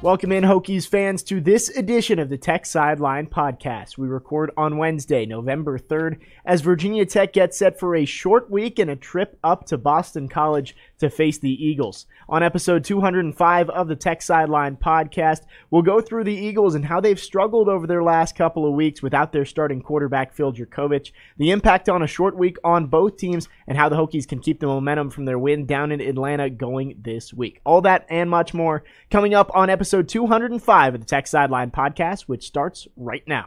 [0.00, 3.98] Welcome in, Hokies fans, to this edition of the Tech Sideline Podcast.
[3.98, 8.78] We record on Wednesday, November 3rd, as Virginia Tech gets set for a short week
[8.78, 12.06] and a trip up to Boston College to face the Eagles.
[12.28, 17.00] On episode 205 of the Tech Sideline Podcast, we'll go through the Eagles and how
[17.00, 21.50] they've struggled over their last couple of weeks without their starting quarterback, Phil Jurkovec, the
[21.50, 24.66] impact on a short week on both teams, and how the Hokies can keep the
[24.66, 27.60] momentum from their win down in Atlanta going this week.
[27.64, 32.22] All that and much more coming up on episode 205 of the Tech Sideline Podcast,
[32.22, 33.46] which starts right now.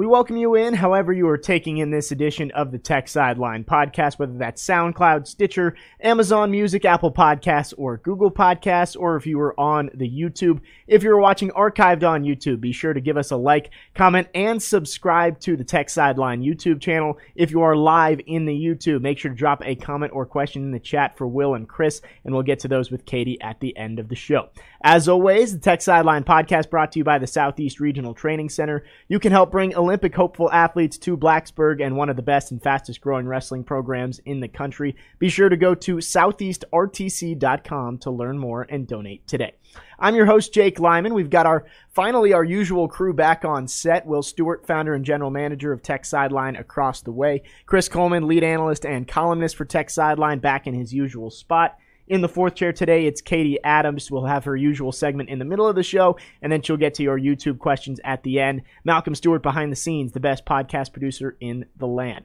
[0.00, 3.64] We welcome you in, however, you are taking in this edition of the Tech Sideline
[3.64, 9.38] podcast, whether that's SoundCloud, Stitcher, Amazon Music, Apple Podcasts, or Google Podcasts, or if you
[9.40, 10.62] are on the YouTube.
[10.86, 14.62] If you're watching archived on YouTube, be sure to give us a like, comment, and
[14.62, 17.18] subscribe to the Tech Sideline YouTube channel.
[17.34, 20.62] If you are live in the YouTube, make sure to drop a comment or question
[20.62, 23.60] in the chat for Will and Chris, and we'll get to those with Katie at
[23.60, 24.48] the end of the show.
[24.82, 28.82] As always, the Tech Sideline podcast brought to you by the Southeast Regional Training Center.
[29.08, 32.62] You can help bring Olympic hopeful athletes to Blacksburg and one of the best and
[32.62, 34.94] fastest growing wrestling programs in the country.
[35.18, 39.56] Be sure to go to southeastrtc.com to learn more and donate today.
[39.98, 41.12] I'm your host, Jake Lyman.
[41.12, 44.06] We've got our finally our usual crew back on set.
[44.06, 47.42] Will Stewart, founder and general manager of Tech Sideline across the way.
[47.66, 51.76] Chris Coleman, lead analyst and columnist for Tech Sideline, back in his usual spot.
[52.10, 54.10] In the fourth chair today, it's Katie Adams.
[54.10, 56.94] We'll have her usual segment in the middle of the show, and then she'll get
[56.94, 58.62] to your YouTube questions at the end.
[58.82, 62.24] Malcolm Stewart behind the scenes, the best podcast producer in the land.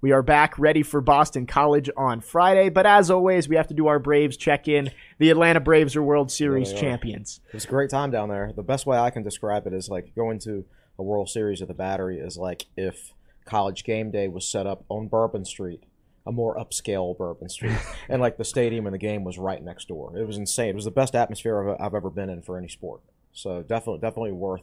[0.00, 3.74] We are back ready for Boston College on Friday, but as always, we have to
[3.74, 4.92] do our Braves check in.
[5.18, 7.40] The Atlanta Braves are World Series yeah, champions.
[7.52, 8.52] It's a great time down there.
[8.54, 10.64] The best way I can describe it is like going to
[11.00, 13.12] a World Series at the Battery is like if
[13.44, 15.82] college game day was set up on Bourbon Street
[16.26, 17.78] a more upscale Bourbon Street,
[18.08, 20.16] and like the stadium and the game was right next door.
[20.16, 20.70] It was insane.
[20.70, 23.00] It was the best atmosphere I've, I've ever been in for any sport.
[23.32, 24.62] So definitely, definitely worth,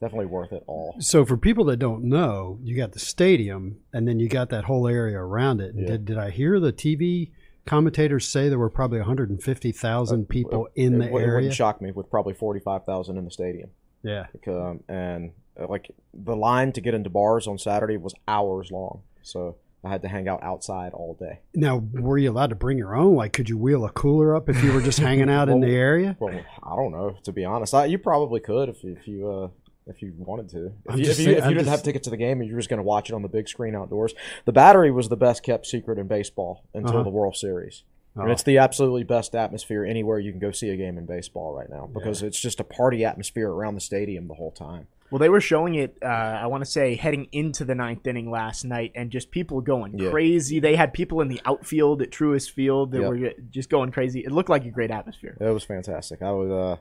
[0.00, 0.96] definitely worth it all.
[1.00, 4.64] So for people that don't know, you got the stadium, and then you got that
[4.64, 5.74] whole area around it.
[5.74, 5.86] Yeah.
[5.86, 7.30] Did did I hear the TV?
[7.66, 11.28] Commentators say there were probably 150,000 uh, people uh, in the it, area.
[11.28, 13.70] It wouldn't shock me with probably 45,000 in the stadium.
[14.02, 14.26] Yeah.
[14.48, 19.02] Um, and uh, like the line to get into bars on Saturday was hours long.
[19.22, 21.40] So I had to hang out outside all day.
[21.54, 23.14] Now, were you allowed to bring your own?
[23.14, 25.62] Like, could you wheel a cooler up if you were just hanging out well, in
[25.62, 26.16] the area?
[26.20, 27.16] Well, I don't know.
[27.24, 29.48] To be honest, I, you probably could if, if you uh,
[29.86, 30.72] if you wanted to.
[30.88, 31.68] If you, if you, if you didn't just...
[31.70, 33.28] have tickets to the game and you were just going to watch it on the
[33.28, 34.14] big screen outdoors,
[34.44, 37.02] the battery was the best kept secret in baseball until uh-huh.
[37.04, 37.82] the World Series.
[38.16, 38.22] Oh.
[38.22, 41.54] And it's the absolutely best atmosphere anywhere you can go see a game in baseball
[41.54, 42.28] right now because yeah.
[42.28, 44.88] it's just a party atmosphere around the stadium the whole time.
[45.10, 45.98] Well, they were showing it.
[46.02, 49.60] Uh, I want to say heading into the ninth inning last night, and just people
[49.60, 50.10] going yeah.
[50.10, 50.60] crazy.
[50.60, 53.08] They had people in the outfield at Truist Field that yep.
[53.08, 54.20] were just going crazy.
[54.20, 55.36] It looked like a great atmosphere.
[55.40, 56.22] It was fantastic.
[56.22, 56.76] I was uh,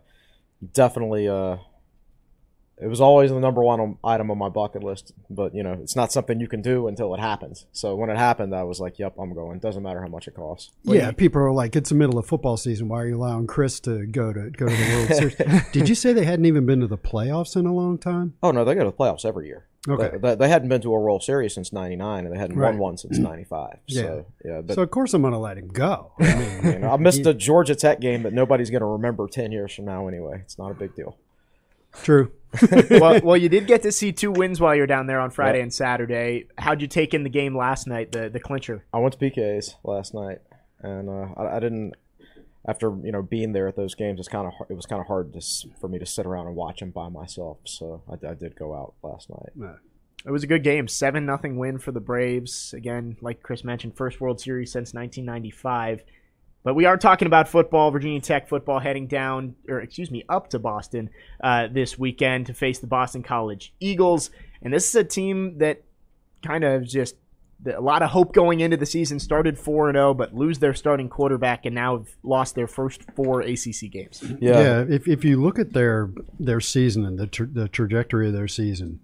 [0.74, 1.58] definitely uh,
[2.82, 5.96] it was always the number one item on my bucket list, but you know, it's
[5.96, 7.66] not something you can do until it happens.
[7.72, 10.36] So when it happened, I was like, "Yep, I'm going." Doesn't matter how much it
[10.36, 10.72] costs.
[10.84, 12.88] yeah, people are like, "It's the middle of football season.
[12.88, 15.08] Why are you allowing Chris to go to go to the World
[15.38, 18.36] Series?" Did you say they hadn't even been to the playoffs in a long time?
[18.42, 19.66] Oh no, they go to the playoffs every year.
[19.88, 22.72] Okay, they, they hadn't been to a World Series since '99, and they hadn't right.
[22.72, 23.78] won one since '95.
[23.88, 24.02] Yeah.
[24.02, 26.12] So yeah, but, so of course I'm going to let him go.
[26.20, 29.28] I mean, you know, I missed a Georgia Tech game that nobody's going to remember
[29.28, 30.42] ten years from now anyway.
[30.42, 31.18] It's not a big deal.
[31.94, 32.32] True.
[32.90, 35.60] well, well, you did get to see two wins while you're down there on Friday
[35.60, 35.64] yep.
[35.64, 36.46] and Saturday.
[36.58, 38.86] How'd you take in the game last night, the the clincher?
[38.92, 40.40] I went to PK's last night,
[40.80, 41.94] and uh, I, I, didn't.
[42.68, 45.08] After you know being there at those games, it's kind of it was kind of
[45.08, 45.42] hard to,
[45.80, 47.60] for me to sit around and watch them by myself.
[47.66, 49.76] So I, I did go out last night.
[50.26, 52.74] It was a good game, seven nothing win for the Braves.
[52.74, 56.04] Again, like Chris mentioned, first World Series since 1995.
[56.64, 60.50] But we are talking about football, Virginia Tech football heading down, or excuse me, up
[60.50, 61.10] to Boston
[61.42, 64.30] uh, this weekend to face the Boston College Eagles.
[64.62, 65.84] And this is a team that
[66.44, 67.16] kind of just
[67.66, 69.20] a lot of hope going into the season.
[69.20, 73.04] Started four and zero, but lose their starting quarterback, and now have lost their first
[73.16, 74.24] four ACC games.
[74.40, 74.60] Yeah.
[74.60, 76.10] Yeah, if, if you look at their
[76.40, 79.00] their season and the, tra- the trajectory of their season,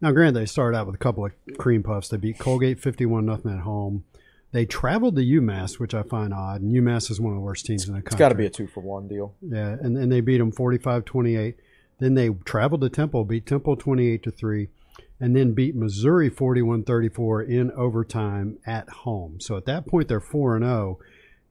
[0.00, 2.08] now granted they started out with a couple of cream puffs.
[2.08, 4.04] They beat Colgate fifty one nothing at home.
[4.52, 7.64] They traveled to UMass, which I find odd, and UMass is one of the worst
[7.64, 8.16] teams in the country.
[8.16, 9.34] It's got to be a two for one deal.
[9.40, 11.54] Yeah, and, and they beat them 45-28.
[11.98, 14.68] Then they traveled to Temple, beat Temple 28 to 3,
[15.18, 19.40] and then beat Missouri 41-34 in overtime at home.
[19.40, 20.98] So at that point they're 4 and 0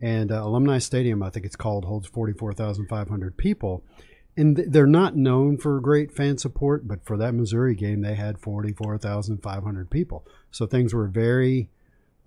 [0.01, 3.83] and uh, Alumni Stadium, I think it's called, holds 44,500 people.
[4.35, 8.15] And th- they're not known for great fan support, but for that Missouri game they
[8.15, 10.25] had 44,500 people.
[10.49, 11.69] So things were very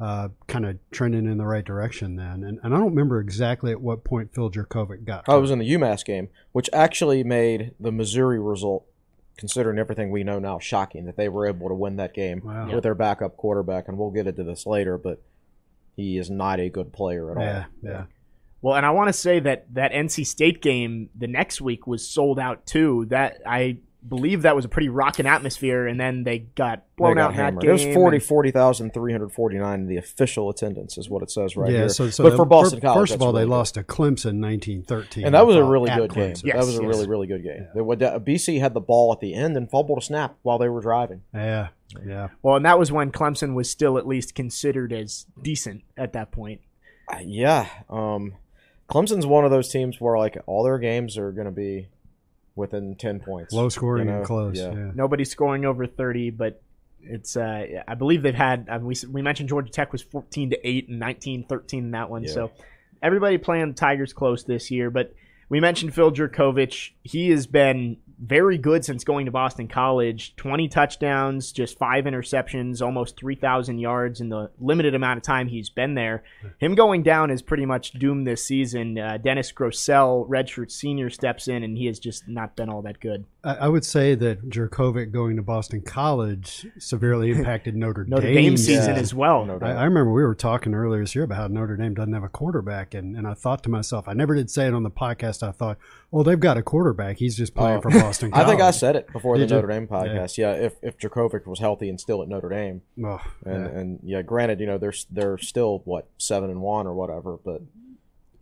[0.00, 2.43] uh, kind of trending in the right direction then.
[2.44, 5.25] And, and I don't remember exactly at what point Phil Jurkovec got.
[5.29, 5.41] I hurt.
[5.41, 8.85] was in the UMass game, which actually made the Missouri result,
[9.37, 12.73] considering everything we know now, shocking that they were able to win that game Wow.
[12.75, 13.87] with their backup quarterback.
[13.88, 15.23] And we'll get into this later, but
[15.96, 17.43] he is not a good player at all.
[17.44, 18.05] yeah, yeah.
[18.62, 22.08] Well, and I want to say that that NC State game the next week was
[22.08, 23.05] sold out too.
[23.11, 27.14] That I believe that was a pretty rocking atmosphere, and then they got They blown
[27.16, 27.62] got out in that hammered.
[27.62, 27.70] game.
[27.70, 31.78] It was 40, and- 40,349 in the official attendance, is what it says right yeah,
[31.78, 31.88] here.
[31.88, 33.48] so, so but for Boston fir- College, first of that's all, they good.
[33.50, 35.24] lost to Clemson 1913.
[35.24, 36.34] And that was a really at good game.
[36.44, 36.88] Yes, that was a yes.
[36.88, 37.66] really, really good game.
[37.74, 40.58] They would- uh, BC had the ball at the end and fumbled a snap while
[40.58, 41.22] they were driving.
[41.32, 41.68] Yeah,
[42.06, 42.28] yeah.
[42.42, 46.30] Well, and that was when Clemson was still at least considered as decent at that
[46.30, 46.60] point.
[47.12, 47.68] Uh, yeah.
[47.88, 48.34] Um,
[48.88, 51.88] Clemson's one of those teams where like all their games are going to be
[52.56, 53.52] within 10 points.
[53.52, 54.56] Low scoring You know, and close.
[54.58, 54.72] yeah.
[54.72, 54.90] Yeah.
[54.94, 56.62] Nobody's scoring over thirty, but
[57.02, 58.68] it's uh, I believe they've had.
[58.70, 62.08] I mean, we we mentioned Georgia Tech was fourteen to eight and 19-13 in that
[62.10, 62.24] one.
[62.24, 62.30] Yeah.
[62.32, 62.50] So
[63.02, 65.14] everybody playing the Tigers close this year, but.
[65.49, 66.93] We mentioned Phil Jurkovec.
[67.02, 70.35] He has been very good since going to Boston College.
[70.37, 75.70] 20 touchdowns, just five interceptions, almost 3,000 yards in the limited amount of time he's
[75.70, 76.23] been there.
[76.58, 78.99] Him going down is pretty much doomed this season.
[78.99, 83.00] Uh, Dennis Grosel, redshirt senior, steps in, and he has just not been all that
[83.00, 83.26] good.
[83.44, 88.35] I, would say that Jurkovec going to Boston College severely impacted Notre, Notre Dame.
[88.35, 89.00] Dame season yeah.
[89.00, 89.49] as well.
[89.62, 89.67] I.
[89.73, 92.29] I remember we were talking earlier this year about how Notre Dame doesn't have a
[92.29, 95.43] quarterback, and, and I thought to myself, I never did say it on the podcast.
[95.46, 95.79] I thought,
[96.11, 97.19] well, they've got a quarterback.
[97.19, 97.81] He's just playing Oh.
[97.82, 99.50] for Boston I think I said it before the you?
[99.50, 100.38] Notre Dame podcast.
[100.38, 103.81] Yeah, if if Jurkovec was healthy and still at Notre Dame, Oh, and yeah.
[103.81, 107.61] and yeah, granted, you know they're they're still what seven and one or whatever, but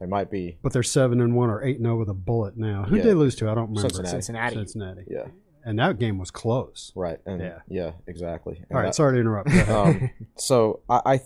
[0.03, 0.59] they might be.
[0.63, 2.83] But they're seven and one or eight and zero with a bullet now.
[2.83, 3.03] Who Yeah.
[3.03, 3.49] did they lose to?
[3.49, 3.83] I don't remember.
[3.89, 4.11] Cincinnati.
[4.11, 4.55] Cincinnati.
[4.57, 5.03] Cincinnati.
[5.09, 5.27] Yeah,
[5.65, 6.91] And that game was close.
[6.97, 7.21] right.
[7.25, 7.59] And Yeah.
[7.69, 8.57] yeah, exactly.
[8.57, 9.51] And All right, that- sorry to interrupt.
[9.69, 11.21] Um, so I, I,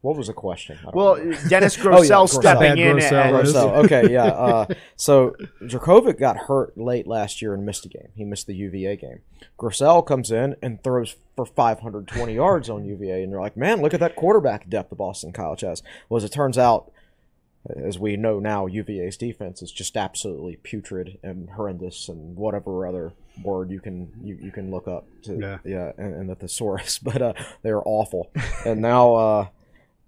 [0.00, 0.78] what was the question?
[0.94, 1.48] Well, remember.
[1.50, 2.96] Dennis Oh, yeah, stepping Bad in.
[2.96, 3.52] Grosel and- is.
[3.52, 4.24] So okay, yeah.
[4.24, 4.66] Uh,
[4.96, 8.08] so Jurkovec got hurt late last year and missed a game.
[8.14, 9.18] He missed the UVA game.
[9.58, 13.92] Grosel comes in and throws for 520 yards on UVA, and you're like, man, look
[13.92, 15.82] at that quarterback depth the Boston College has.
[16.08, 16.90] Well, as it turns out,
[17.66, 23.12] as we know now, UVA's defense is just absolutely putrid and horrendous, and whatever other
[23.42, 25.58] word you can you, you can look up to Yeah.
[25.64, 27.32] yeah and, and the thesaurus, but uh,
[27.62, 28.30] they're awful.
[28.64, 29.46] and now uh,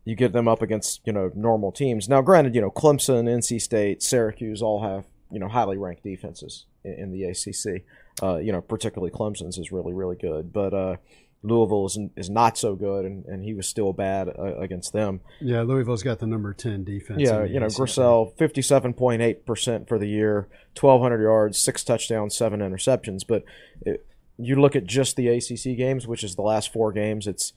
[0.05, 2.09] you get them up against you know normal teams.
[2.09, 6.67] Now, granted, you know Clemson, NC State, Syracuse all have you know highly ranked defenses
[6.85, 7.85] in, in the ACC.
[8.23, 10.97] Uh, you know, particularly Clemson's is really really good, but uh,
[11.43, 15.21] Louisville is, is not so good, and, and he was still bad uh, against them.
[15.41, 17.21] yeah, Louisville's got the number ten defense.
[17.21, 17.67] Yeah, you know.
[17.67, 23.23] Grosel, fifty-seven point eight percent for the year, twelve hundred yards, six touchdowns, seven interceptions.
[23.27, 23.45] But
[23.83, 24.07] it,
[24.37, 27.27] you look at just the ACC games, which is the last four games.
[27.27, 27.55] It's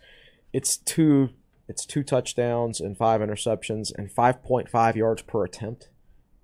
[0.54, 1.30] it's two
[1.68, 5.90] it's two touchdowns and five interceptions and five point five yards per attempt.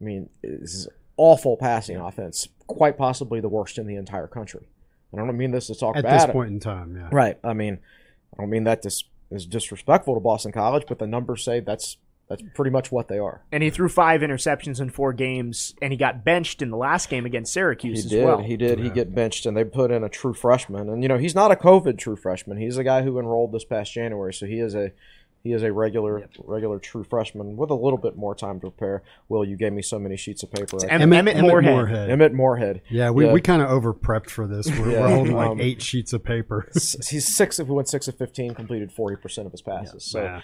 [0.02, 4.68] I mean, this is awful passing offense, quite possibly the worst in the entire country.
[5.14, 6.30] I don't mean this to talk about At bad.
[6.30, 7.10] this point in time, yeah.
[7.12, 7.38] Right.
[7.44, 7.80] I mean,
[8.38, 11.98] I don't mean that dis- is disrespectful to Boston College, but the numbers say that's
[12.28, 13.42] that's pretty much what they are.
[13.52, 17.10] And he threw five interceptions in four games, and he got benched in the last
[17.10, 18.24] game against Syracuse He as did.
[18.24, 18.44] well.
[18.44, 18.78] He did.
[18.78, 20.90] He get benched, and they put in a true freshman.
[20.90, 22.58] And you know, he's not a COVID true freshman.
[22.58, 24.92] He's a guy who enrolled this past January, so he is a
[25.44, 29.04] he is a regular regular true freshman with a little bit more time to prepare.
[29.30, 30.78] Will, you gave me so many sheets of paper.
[30.84, 32.10] I- Em- Emmett Morehead.
[32.10, 32.82] Emmett Morehead.
[32.90, 33.32] Yeah, we, Yeah.
[33.34, 34.68] we kind of over prepped for this.
[34.68, 36.68] We're, Yeah, we're holding like um, eight sheets of paper.
[36.74, 37.60] He's six.
[37.60, 40.04] If we went six of fifteen, completed forty percent of his passes.
[40.04, 40.42] so Yeah.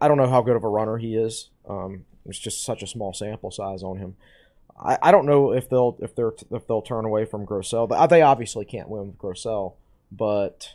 [0.00, 1.50] I don't know how good of a runner he is.
[1.68, 4.16] Um, it's just such a small sample size on him.
[4.78, 7.88] I, I don't know if they'll if they're if they'll turn away from Grosel.
[7.88, 9.74] They- They obviously can't win with Grosel,
[10.12, 10.74] but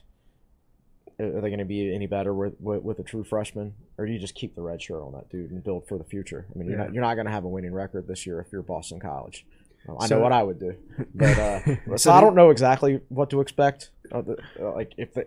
[1.19, 4.11] are they going to be any better with, with with a true freshman, or do
[4.11, 6.45] you just keep the red shirt on that dude and build for the future?
[6.53, 6.85] I mean, you're Yeah.
[6.85, 9.45] not you're not going to have a winning record this year if you're Boston College.
[9.87, 10.75] Uh, I So- know what I would do,
[11.15, 13.91] but uh, so I don't know exactly what to expect.
[14.11, 15.25] Uh, the, uh, like if they,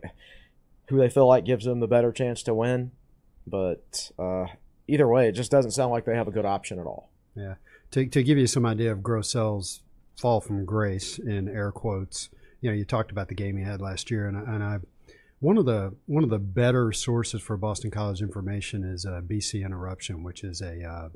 [0.88, 2.93] who they feel like gives them the better chance to win.
[3.47, 4.47] But uh,
[4.88, 7.11] either way, it just doesn't sound like they have a good option at all.
[7.35, 7.55] Yeah.
[7.93, 9.83] To, to give you some idea of Grosel's
[10.16, 12.28] fall from grace in air quotes,
[12.61, 14.78] you know, you talked about the game he had last year, and, I- and I
[15.47, 19.65] one of the one of the better sources for Boston College information is uh, BC
[19.65, 21.09] Interruption, which is a uh,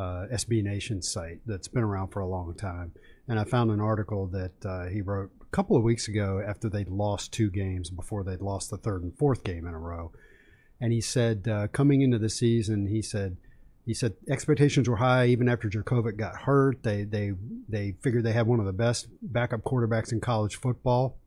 [0.00, 2.92] uh, SB Nation site that's been around for a long time.
[3.26, 6.68] And I found an article that uh, he wrote a couple of weeks ago after
[6.68, 10.12] they'd lost two games before they'd lost the third and fourth game in a row.
[10.80, 13.36] And he said, uh, coming into the season, he said,
[13.84, 16.84] he said expectations were high even after Jurkovec got hurt.
[16.84, 17.32] They they
[17.68, 21.18] they figured they had one of the best backup quarterbacks in college football.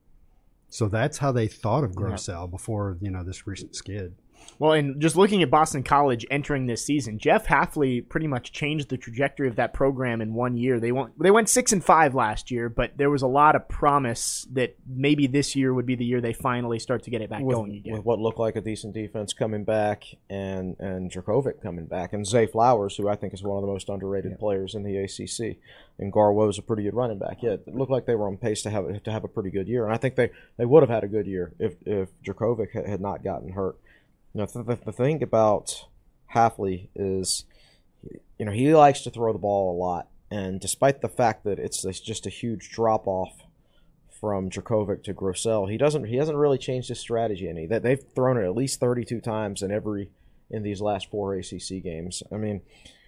[0.70, 4.16] So that's how they thought of Grosel before you know this recent skid.
[4.60, 8.90] Well, and just looking at Boston College entering this season, Jeff Hafley pretty much changed
[8.90, 10.80] the trajectory of that program in one year.
[10.80, 13.70] They went they went six and five last year, but there was a lot of
[13.70, 17.30] promise that maybe this year would be the year they finally start to get it
[17.30, 17.94] back with, going again.
[17.94, 22.26] with what looked like a decent defense coming back and and Jurkovec coming back and
[22.26, 25.58] Zay Flowers, who I think is one of the most underrated players in the ACC,
[26.00, 27.44] and Garwo is a pretty good running back.
[27.44, 29.68] Yeah, it looked like they were on pace to have to have a pretty good
[29.68, 32.10] year, and I think they, they would have had a good year if if
[32.74, 33.78] had, had not gotten hurt.
[34.38, 35.88] You know, the, thing about
[36.36, 37.46] Hafley is,
[38.38, 41.58] you know, he likes to throw the ball a lot, and despite the fact that
[41.58, 43.48] it's, it's just a huge drop off
[44.12, 47.66] from Jurkovec to Grosel, he doesn't he hasn't really changed his strategy any.
[47.66, 50.12] That they've thrown it at least 32 times in every
[50.52, 52.22] in these last four ACC games.
[52.32, 52.62] I mean,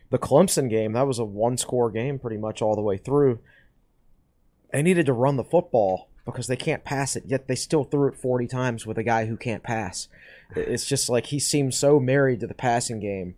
[0.09, 3.37] the Clemson game that was a one score game pretty much all the way through.
[4.73, 8.07] They needed to run the football because they can't pass it, yet they still threw
[8.07, 10.07] it 40 times with a guy who can't pass.
[10.55, 13.35] It's just like he seems so married to the passing game.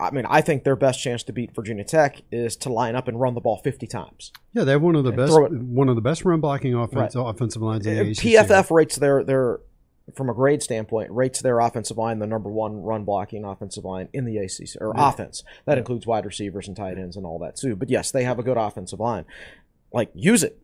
[0.00, 3.08] I mean, I think their best chance to beat Virginia Tech is to line up
[3.08, 4.32] and run the ball 50 times.
[4.52, 7.62] Yeah, they have one of the best one of the best run blocking offense, offensive
[7.62, 8.18] lines in the ACC.
[8.18, 9.60] PFF rates their their
[10.14, 14.08] from a grade standpoint rates their offensive line the number one run blocking offensive line
[14.12, 15.42] in the ACC or offense.
[15.64, 17.76] That includes wide receivers and tight ends and all that too.
[17.76, 19.24] But yes, they have a good offensive line.
[19.92, 20.58] Like use it.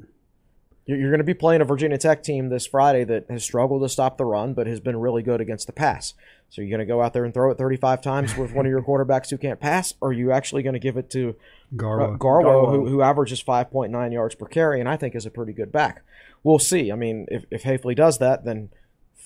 [0.86, 3.82] You're, you're going to be playing a Virginia Tech team this Friday that has struggled
[3.82, 6.14] to stop the run, but has been really good against the pass.
[6.50, 8.70] So you're going to go out there and throw it 35 times with one of
[8.70, 11.34] your quarterbacks who can't pass, or are you actually going to give it to
[11.74, 12.14] Garwa.
[12.14, 15.52] uh, Garwo, Who, who averages 5.9 yards per carry, and I think is a pretty
[15.52, 16.02] good back.
[16.42, 16.92] We'll see.
[16.92, 18.68] I mean, if, if Hafley does that, then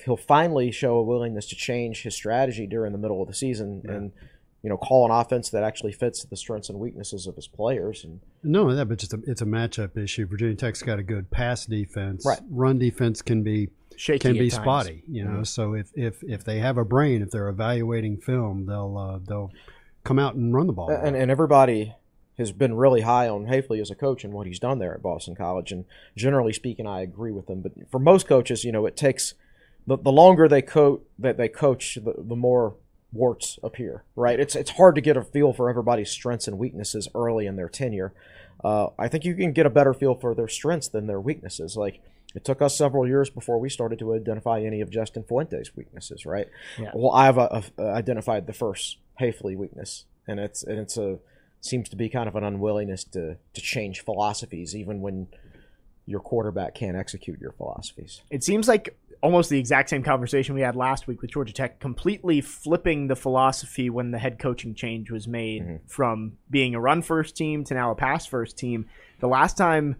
[0.04, 3.82] he'll finally show a willingness to change his strategy during the middle of the season
[3.88, 4.12] and
[4.62, 8.04] you know call an offense that actually fits the strengths and weaknesses of his players.
[8.04, 10.26] And No, that but just a, it's a matchup issue.
[10.26, 12.24] Virginia Tech's got a good pass defense.
[12.26, 12.40] Right.
[12.50, 14.54] Run defense can be Shaky can be times.
[14.54, 15.02] spotty.
[15.08, 18.96] You know, so if, if if they have a brain, if they're evaluating film, they'll
[18.96, 19.52] uh, they'll
[20.04, 20.90] come out and run the ball.
[20.90, 21.94] and, and everybody
[22.38, 25.02] has been really high on Hafley as a coach and what he's done there at
[25.02, 25.72] Boston College.
[25.72, 25.84] And
[26.16, 27.60] generally speaking, I agree with them.
[27.60, 29.34] But for most coaches, you know, it takes
[29.86, 32.76] the, the longer they coach that they coach, the, the more
[33.12, 34.04] warts appear.
[34.16, 34.38] Right?
[34.38, 37.68] It's it's hard to get a feel for everybody's strengths and weaknesses early in their
[37.68, 38.12] tenure.
[38.62, 41.76] Uh, I think you can get a better feel for their strengths than their weaknesses.
[41.76, 42.00] Like
[42.34, 46.26] it took us several years before we started to identify any of Justin Fuente's weaknesses.
[46.26, 46.48] Right?
[46.78, 46.90] Yeah.
[46.94, 51.18] Well, I've uh, uh, identified the first Hafley weakness, and it's and it's a
[51.60, 55.28] seems to be kind of an unwillingness to to change philosophies, even when
[56.06, 58.22] your quarterback can't execute your philosophies.
[58.30, 61.80] It seems like almost the exact same conversation we had last week with Georgia Tech,
[61.80, 65.86] completely flipping the philosophy when the head coaching change was made mm-hmm.
[65.86, 68.86] from being a run first team to now a pass first team.
[69.20, 69.96] The last time,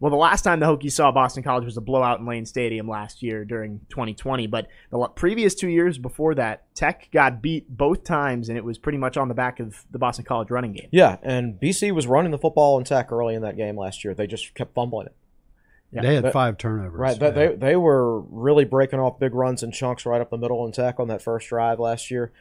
[0.00, 2.88] well, the last time the Hokies saw Boston College was a blowout in Lane Stadium
[2.88, 4.48] last year during 2020.
[4.48, 8.78] But the previous two years before that, Tech got beat both times, and it was
[8.78, 10.88] pretty much on the back of the Boston College running game.
[10.90, 14.12] Yeah, and BC was running the football in Tech early in that game last year.
[14.12, 15.14] They just kept fumbling it.
[16.00, 16.98] They had that- five turnovers.
[16.98, 20.38] Right, they, they they were really breaking off big runs and chunks right up the
[20.38, 22.32] middle and Tech on that first drive last year.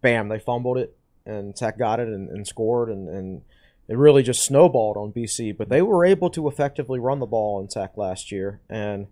[0.00, 3.42] Bam, they fumbled it, and Tech got it and, and scored, and, and
[3.88, 5.56] it really just snowballed on BC.
[5.56, 9.08] But they were able to effectively run the ball in Tech last year, and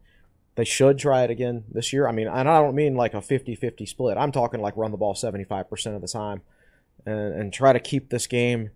[0.54, 2.06] they should try it again this year.
[2.06, 4.16] I mean, and I don't mean like a 50-50 split.
[4.16, 6.42] I'm talking like run the ball 75% of the time
[7.06, 8.70] and, and try to keep this game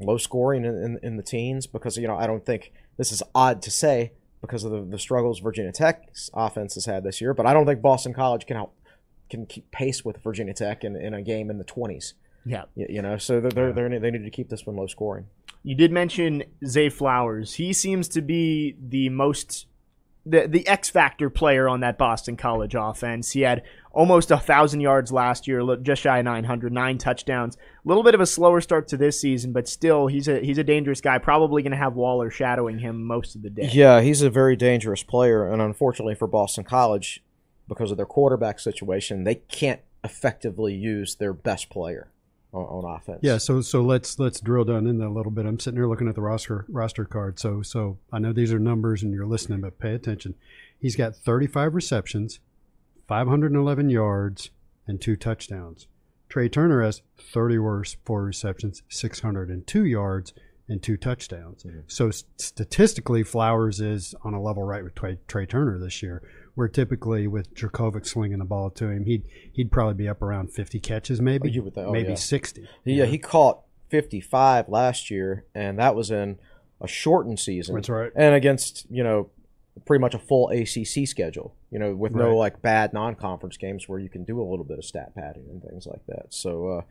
[0.00, 3.22] low scoring in, in, in the teens because, you know, I don't think this is
[3.34, 7.34] odd to say because of the, the struggles Virginia Tech's offense has had this year,
[7.34, 8.74] but I don't think Boston College can help
[9.28, 12.12] can keep pace with Virginia Tech in, in a game in the 20s.
[12.44, 12.64] Yeah.
[12.76, 15.26] You, you know, so they're, they're, they need to keep this one low scoring.
[15.64, 17.54] You did mention Zay Flowers.
[17.54, 19.66] He seems to be the most
[20.24, 23.32] the the X factor player on that Boston College offense.
[23.32, 23.62] He had
[23.96, 27.56] almost a thousand yards last year, just shy of 900, nine touchdowns.
[27.56, 30.58] A little bit of a slower start to this season, but still, he's a he's
[30.58, 31.18] a dangerous guy.
[31.18, 33.70] Probably going to have Waller shadowing him most of the day.
[33.72, 37.24] Yeah, he's a very dangerous player, and unfortunately for Boston College,
[37.66, 42.08] because of their quarterback situation, they can't effectively use their best player
[42.52, 43.20] on, on offense.
[43.22, 45.46] Yeah, so so let's let's drill down in that a little bit.
[45.46, 47.38] I'm sitting here looking at the roster roster card.
[47.38, 50.34] So so I know these are numbers and you're listening, but pay attention.
[50.78, 52.40] He's got 35 receptions,
[53.08, 54.50] 511 yards,
[54.86, 55.86] and two touchdowns.
[56.28, 60.32] Tre Turner has 30 worse four receptions, 602 yards,
[60.68, 61.62] and two touchdowns.
[61.62, 61.80] Mm-hmm.
[61.86, 66.22] So statistically, Flowers is on a level right with Trey, Tre Turner this year.
[66.54, 70.52] Where typically with Jurkovec slinging the ball to him, he'd he'd probably be up around
[70.52, 72.14] 50 catches, maybe, Oh, you would think- oh, maybe yeah.
[72.14, 72.66] 60.
[72.82, 73.60] He, yeah, he caught
[73.90, 76.38] 55 last year, and that was in
[76.80, 77.74] a shortened season.
[77.74, 78.10] That's right.
[78.16, 79.30] And against, you know,
[79.84, 82.36] pretty much a full ACC schedule, you know, with no Right.
[82.36, 85.62] like bad non-conference games where you can do a little bit of stat padding and
[85.62, 86.26] things like that.
[86.32, 86.82] So uh,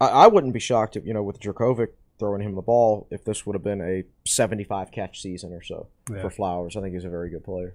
[0.00, 1.88] I, I wouldn't be shocked if, you know, with Jurkovec
[2.18, 5.88] throwing him the ball, if this would have been a 75 catch season or so
[6.10, 6.22] Yeah.
[6.22, 6.76] for Flowers.
[6.76, 7.74] I think he's a very good player.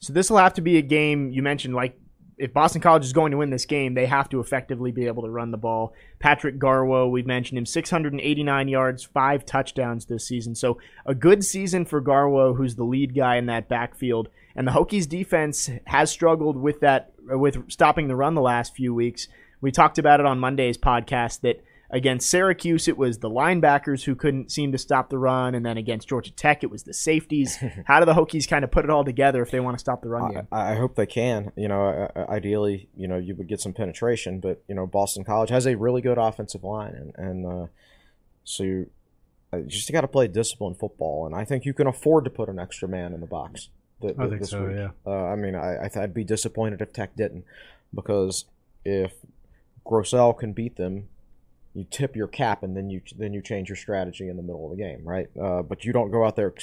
[0.00, 1.98] So this will have to be a game you mentioned like
[2.38, 5.22] if Boston College is going to win this game, they have to effectively be able
[5.22, 5.94] to run the ball.
[6.18, 10.54] Patrick Garwo, we've mentioned him, 689 yards, five touchdowns this season.
[10.54, 14.28] So a good season for Garwo, who's the lead guy in that backfield.
[14.54, 18.92] And the Hokies defense has struggled with that, with stopping the run the last few
[18.92, 19.28] weeks.
[19.62, 24.14] We talked about it on Monday's podcast that against Syracuse, it was the linebackers who
[24.14, 27.56] couldn't seem to stop the run, and then against Georgia Tech, it was the safeties.
[27.86, 30.02] How do the Hokies kind of put it all together if they want to stop
[30.02, 30.48] the run game?
[30.50, 31.52] I, I hope they can.
[31.56, 34.86] You know, I- I- ideally, you know, you would get some penetration, but you know,
[34.86, 37.66] Boston College has a really good offensive line, and and uh,
[38.44, 38.90] so you,
[39.52, 42.30] uh, you just got to play disciplined football, and I think you can afford to
[42.30, 43.68] put an extra man in the box.
[44.02, 44.76] th- I think this so, week.
[44.76, 44.90] yeah.
[45.06, 47.44] Uh, I mean, I, I th- I'd be disappointed if Tech didn't,
[47.94, 48.44] because
[48.84, 49.12] if
[49.84, 51.08] Grosel can beat them,
[51.76, 54.64] you tip your cap and then you then you change your strategy in the middle
[54.64, 55.28] of the game, right?
[55.40, 56.54] Uh, but you don't go out there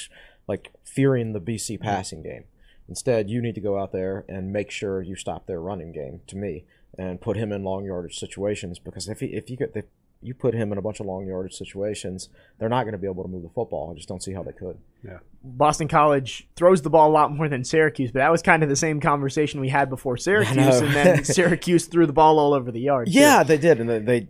[0.48, 2.44] like fearing the BC passing game.
[2.88, 6.20] Instead, you need to go out there and make sure you stop their running game.
[6.26, 6.64] To me,
[6.98, 9.84] and put him in long yardage situations because if he, if you get if
[10.20, 13.06] you put him in a bunch of long yardage situations, they're not going to be
[13.06, 13.90] able to move the football.
[13.92, 14.78] I just don't see how they could.
[15.04, 15.18] Yeah.
[15.42, 18.68] Boston College throws the ball a lot more than Syracuse, but that was kind of
[18.68, 22.72] the same conversation we had before Syracuse, and then Syracuse threw the ball all over
[22.72, 23.08] the yard.
[23.08, 23.12] too.
[23.12, 24.28] Yeah, they did, and they, they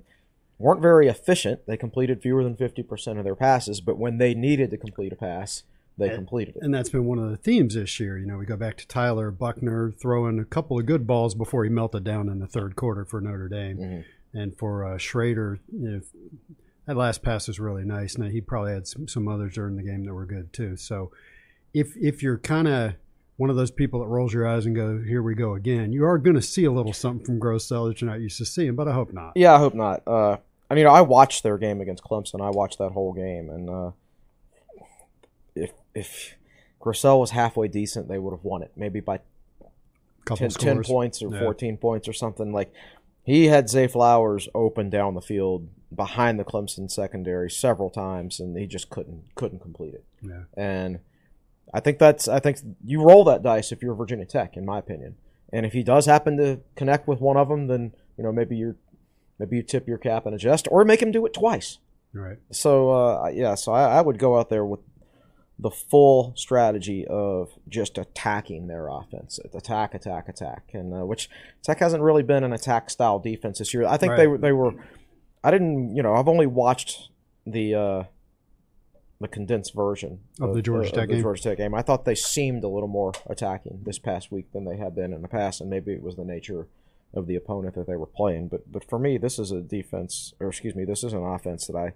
[0.59, 1.67] weren't very efficient.
[1.67, 5.13] They completed fewer than fifty percent of their passes, but when they needed to complete
[5.13, 5.63] a pass,
[5.97, 6.63] they completed it.
[6.63, 8.19] And that's been one of the themes this year.
[8.19, 11.65] You know, we go back to Tyler Buchner throwing a couple of good balls before
[11.65, 13.79] he melted down in the third quarter for Notre Dame.
[13.79, 14.05] Mhm.
[14.37, 16.01] And for uh, Shrader, you know,
[16.87, 18.19] that last pass was really nice.
[18.19, 20.77] Now, he probably had some, some others during the game that were good too.
[20.77, 21.13] So
[21.73, 22.95] if, if you're kind of
[23.37, 26.05] one of those people that rolls your eyes and go, here we go again, you
[26.05, 28.75] are going to see a little something from Grosel that you're not used to seeing,
[28.77, 29.33] but I hope not.
[29.35, 30.03] Yeah, I hope not.
[30.07, 30.37] Uh,
[30.71, 32.41] I mean, I watched their game against Clemson.
[32.41, 33.91] I watched that whole game, and uh,
[35.55, 36.35] if if
[36.81, 38.73] Grosel was halfway decent, they would have won it.
[38.77, 39.21] Maybe by
[40.27, 41.41] 10, 10 points or Yeah.
[41.41, 42.53] 14 points or something.
[42.53, 42.73] Like
[43.25, 48.57] he had Zay Flowers open down the field behind the Clemson secondary several times, and
[48.57, 50.05] he just couldn't couldn't complete it.
[50.23, 50.43] Yeah.
[50.57, 51.01] And
[51.75, 54.79] I think that's I think you roll that dice if you're Virginia Tech, in my
[54.79, 55.17] opinion.
[55.53, 58.57] And if he does happen to connect with one of them, then you know maybe
[58.57, 58.77] you're
[59.39, 61.79] maybe you tip your cap and adjust, or make him do it twice.
[62.13, 62.39] Right.
[62.53, 64.81] So uh, yeah, so I, I would go out there with
[65.59, 71.29] the full strategy of just attacking their offense, attack, attack, attack, and uh, which
[71.63, 73.85] Tech hasn't really been an attack style defense this year.
[73.85, 74.31] I think they Right.
[74.31, 74.75] were they were.
[75.43, 77.11] I didn't, you know, I've only watched
[77.47, 78.03] the uh,
[79.21, 81.23] the condensed version Of the Georgia Tech the game?
[81.23, 81.75] Georgia Tech game.
[81.75, 85.13] I thought they seemed a little more attacking this past week than they have been
[85.13, 86.67] in the past, and maybe it was the nature
[87.15, 88.49] of the opponent that they were playing.
[88.49, 91.67] But but for me, this is a defense, or excuse me, this is an offense
[91.67, 91.93] that I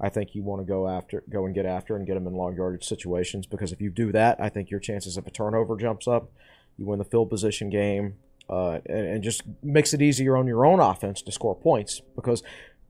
[0.00, 2.34] I think you want to go after, go and get after, and get them in
[2.34, 5.76] long yardage situations because if you do that, I think your chances of a turnover
[5.76, 6.30] jumps up.
[6.76, 8.16] You win the field position game,
[8.48, 12.42] uh, and, and just makes it easier on your own offense to score points because.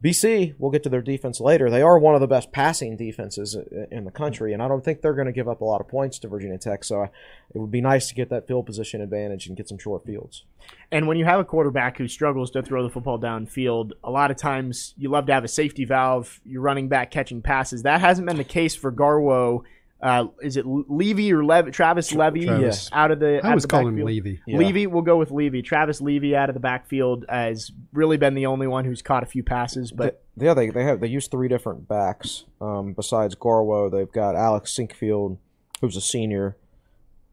[0.02, 1.70] BC, we'll get to their defense later.
[1.70, 3.56] They are one of the best passing defenses
[3.90, 5.88] in the country, and I don't think they're going to give up a lot of
[5.88, 6.84] points to Virginia Tech.
[6.84, 10.04] So it would be nice to get that field position advantage and get some short
[10.04, 10.44] fields.
[10.90, 14.30] And when you have a quarterback who struggles to throw the football downfield, a lot
[14.30, 16.40] of times you love to have a safety valve.
[16.44, 17.82] You're running back catching passes.
[17.82, 19.62] That hasn't been the case for Garwo.
[20.00, 22.90] Uh, is it Levy or Lev- Travis Levy Travis.
[22.92, 23.38] out of the?
[23.38, 24.06] out I of was calling him backfield?
[24.08, 24.40] Levy.
[24.46, 24.58] Yeah.
[24.58, 25.62] Levy, we'll go with Levy.
[25.62, 29.26] Travis Levy out of the backfield has really been the only one who's caught a
[29.26, 32.44] few passes, but yeah, they they have they use three different backs.
[32.60, 35.38] Um, besides Garwo, they've got Alex Sinkfield,
[35.80, 36.56] who's a senior,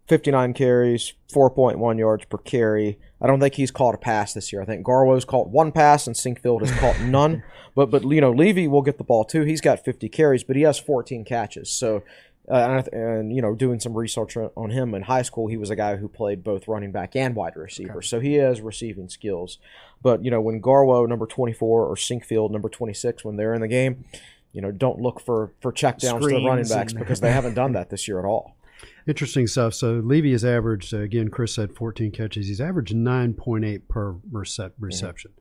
[0.08, 3.00] 59 carries, 4.1 yards per carry.
[3.21, 4.62] I don't think he's caught a pass this year.
[4.62, 7.43] I think Garwo's caught one pass and Sinkfield has caught none.
[7.74, 9.43] But but you know Levy will get the ball too.
[9.43, 11.71] He's got 50 carries, but he has 14 catches.
[11.71, 12.04] So
[12.49, 15.69] uh, and, and you know doing some research on- him in high school, he was
[15.69, 18.01] a guy who played both running back and wide receiver.
[18.01, 19.58] So he has receiving skills.
[20.01, 23.67] But you know when Garwo number 24 or Sinkfield number 26 when they're in the
[23.67, 24.06] game,
[24.54, 27.54] you know don't look for for check checkdowns to the running backs because they haven't
[27.54, 28.56] done that this year at all.
[29.08, 29.73] Interesting stuff.
[29.73, 31.30] So Levy has averaged uh, again.
[31.30, 32.47] Chris said 14 catches.
[32.47, 35.32] He's averaged 9.8 per recep- reception.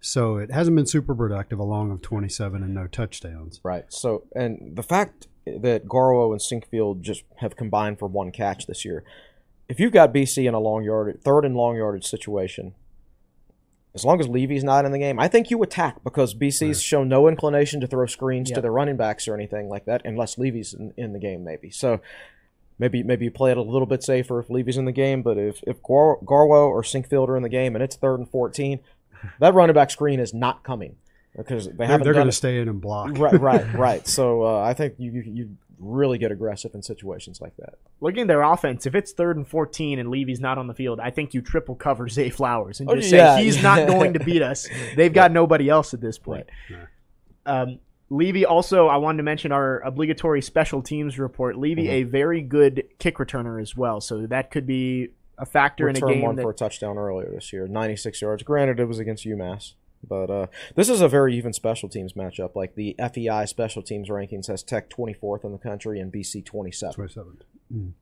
[0.00, 3.60] So it hasn't been super productive, along of 27 and no touchdowns.
[3.62, 3.84] Right.
[3.88, 8.84] So, and the fact that Garwo and Sinkfield just have combined for one catch this
[8.84, 9.04] year,
[9.68, 12.74] if you've got BC in a long yardage, third and long yardage situation,
[13.94, 17.08] as long as Levy's not in the game, I think you attack because BC's shown
[17.08, 18.62] no inclination to throw screens to Yep.
[18.62, 21.70] the running backs or anything like that, unless Levy's in, in the game, maybe.
[21.70, 22.00] So.
[22.78, 25.36] Maybe maybe you play it a little bit safer if Levy's in the game, but
[25.36, 28.80] if, if Gar- Garwo or Sinkfield are in the game and it's third and 14,
[29.38, 30.96] that running back screen is not coming
[31.36, 33.16] because they They're, haven't they're going to stay in and block.
[33.18, 34.06] right, right, right.
[34.08, 37.74] So uh, I think you, you you really get aggressive in situations like that.
[38.02, 41.00] Looking at their offense, if it's third and 14 and Levy's not on the field,
[41.00, 43.36] I think you triple cover Zay Flowers and Oh, just yeah.
[43.36, 44.68] say he's not going to beat us.
[44.94, 46.46] They've got nobody else at this point.
[46.70, 46.86] Right.
[47.46, 47.78] Um,
[48.10, 51.56] Levy also, I wanted to mention our obligatory special teams report.
[51.56, 51.92] Levy, Mm-hmm.
[51.92, 56.00] a very good kick returner as well, so that could be a factor in a
[56.00, 58.42] Returned game one that for a touchdown earlier this year, 96 yards.
[58.42, 59.74] Granted, it was against UMass,
[60.06, 62.54] but uh, this is a very even special teams matchup.
[62.54, 66.94] Like the FEI special teams rankings has Tech 24th in the country and BC 27th.
[66.94, 67.38] 27.
[67.72, 67.92] Mm.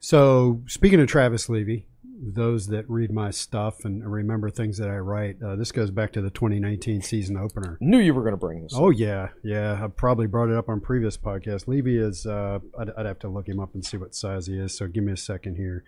[0.00, 1.86] So, speaking of Travis Levy,
[2.22, 6.12] those that read my stuff and remember things that I write, uh, this goes back
[6.12, 7.78] to the 2019 season opener.
[7.80, 8.72] Knew you were going to bring this.
[8.74, 9.82] Oh yeah, yeah.
[9.82, 11.66] I probably brought it up on previous podcasts.
[11.66, 12.26] Levy is.
[12.26, 14.76] Uh, I'd, I'd have to look him up and see what size he is.
[14.76, 15.84] So give me a second here.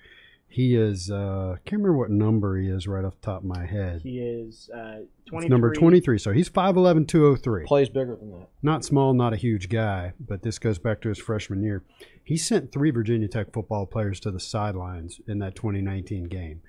[0.52, 1.10] He is.
[1.10, 4.02] Uh, can't remember what number he is right off the top of my head.
[4.02, 4.98] he is uh,
[5.32, 6.18] It's number 23.
[6.18, 7.64] So he's 5'11", 203.
[7.64, 8.48] Plays bigger than that.
[8.62, 11.82] Not small, not a huge guy, but this goes back to his freshman year.
[12.22, 16.60] He sent three Virginia Tech football players to the sidelines in that 2019 game.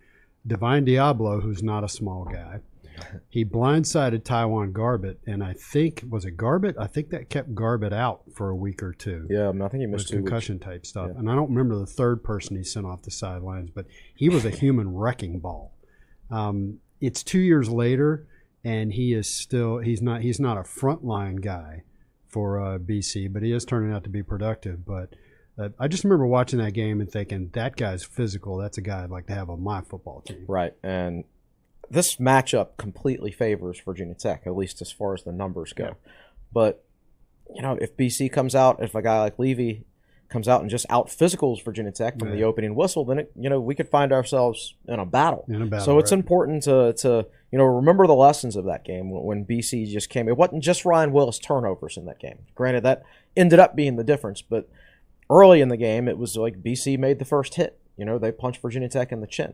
[0.47, 2.59] Divine Deablo, who's not a small guy,
[3.29, 6.75] he blindsided Taiwan Garbett, and I think was it Garbett?
[6.79, 9.27] I think that kept Garbett out for a week or two.
[9.29, 10.29] Yeah, I, mean, I think he missed two weeks.
[10.29, 11.09] concussion type stuff.
[11.13, 11.19] Yeah.
[11.19, 13.85] And I don't remember the third person he sent off the sidelines, but
[14.15, 15.73] he was a human wrecking ball.
[16.31, 18.27] Um, it's two years later,
[18.63, 21.83] and he is still he's not he's not a frontline guy
[22.27, 24.85] for uh, BC, but he is turning out to be productive.
[24.85, 25.13] But
[25.57, 28.57] uh, I just remember watching that game and thinking that guy's physical.
[28.57, 30.45] That's a guy I'd like to have on my football team.
[30.47, 31.25] Right, and
[31.93, 35.95] this matchup completely favors Virginia Tech, at least as far as the numbers go.
[36.51, 36.83] But
[37.53, 39.85] you know, if BC comes out, if a guy like Levy
[40.29, 43.49] comes out and just out physicals Virginia Tech from the opening whistle, then it, you
[43.49, 45.45] know we could find ourselves in a battle.
[45.47, 48.83] In a battle, so it's important to to you know remember the lessons of that
[48.83, 50.27] game when, when BC just came.
[50.27, 52.39] It wasn't just Ryan Willis turnovers in that game.
[52.55, 53.03] Granted, that
[53.37, 54.67] ended up being the difference, but
[55.29, 57.79] early in the game, it was like BC made the first hit.
[57.97, 59.53] You know, they punched Virginia Tech in the chin.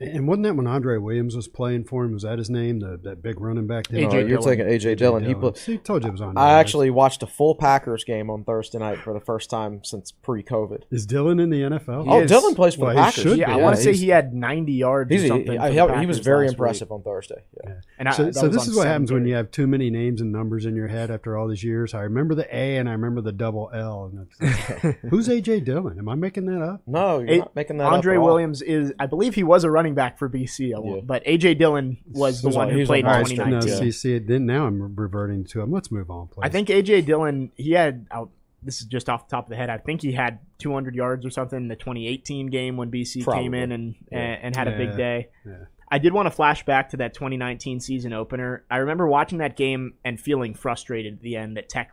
[0.00, 2.12] And wasn't that when Andre Williams was playing for him?
[2.12, 2.78] Was that his name?
[2.78, 3.86] The, that big running back.
[3.90, 4.42] Oh, AJ No, you're Dillon.
[4.44, 5.24] taking AJ Dillon.
[5.24, 6.36] He put, See, told you it was on.
[6.38, 10.12] I actually watched a full Packers game on Thursday night for the first time since
[10.12, 10.82] pre-COVID.
[10.92, 11.88] is Dillon in the NFL.
[11.88, 12.30] Oh, he Oh, is.
[12.30, 13.22] Dillon plays for Well, the Packers.
[13.24, 13.62] should Yeah, I be.
[13.62, 15.52] want to say he had 90 yards He's, or he, something.
[15.72, 16.94] he- for he was very impressive week.
[16.98, 17.42] on Thursday.
[17.64, 17.72] Yeah.
[17.98, 20.30] And I, So, so this is what happens when you have too many names and
[20.30, 21.92] numbers in your head after all these years.
[21.92, 24.12] I remember the A and I remember the double L.
[24.12, 25.98] And it's, who's AJ Dillon?
[25.98, 26.82] Am I making that up?
[26.86, 28.16] No, you're A- not making that up Andre.
[28.16, 31.00] Williams is, I believe he was a running back for BC, a- Yeah.
[31.04, 33.30] but AJ Dillon was the one who played in on All right, Nice.
[33.30, 33.68] 2019.
[33.68, 33.80] no, Yeah.
[33.80, 35.70] see, see, then now I'm reverting to him.
[35.70, 36.40] Let's move on, please.
[36.44, 39.56] I think AJ Dillon, he had, I'll- this is just off the top of the
[39.56, 43.22] head, I think he had 200 yards or something in the 2018 game when BC
[43.24, 44.18] came in and, Yeah.
[44.18, 45.28] and, and had a big day.
[45.46, 45.52] Yeah.
[45.90, 48.64] I did want to flash back to that 2019 season opener.
[48.70, 51.92] I remember watching that game and feeling frustrated at the end that Tech,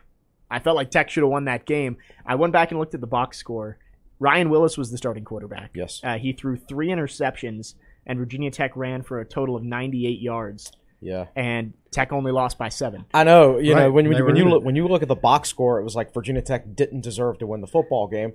[0.52, 1.98] I felt like Tech should have won that game.
[2.26, 3.78] I went back and looked at the box score.
[4.20, 5.72] Ryan Willis was the starting quarterback.
[5.76, 6.02] Yes.
[6.04, 7.76] Uh, he threw three interceptions,
[8.06, 11.26] and Virginia Tech ran for a total of 98 yards, Yeah.
[11.36, 13.06] and Tech only lost by seven.
[13.14, 13.58] I know.
[13.58, 15.80] You know Right, when they when, you look when you look at the box score,
[15.80, 18.34] it was like Virginia Tech didn't deserve to win the football game.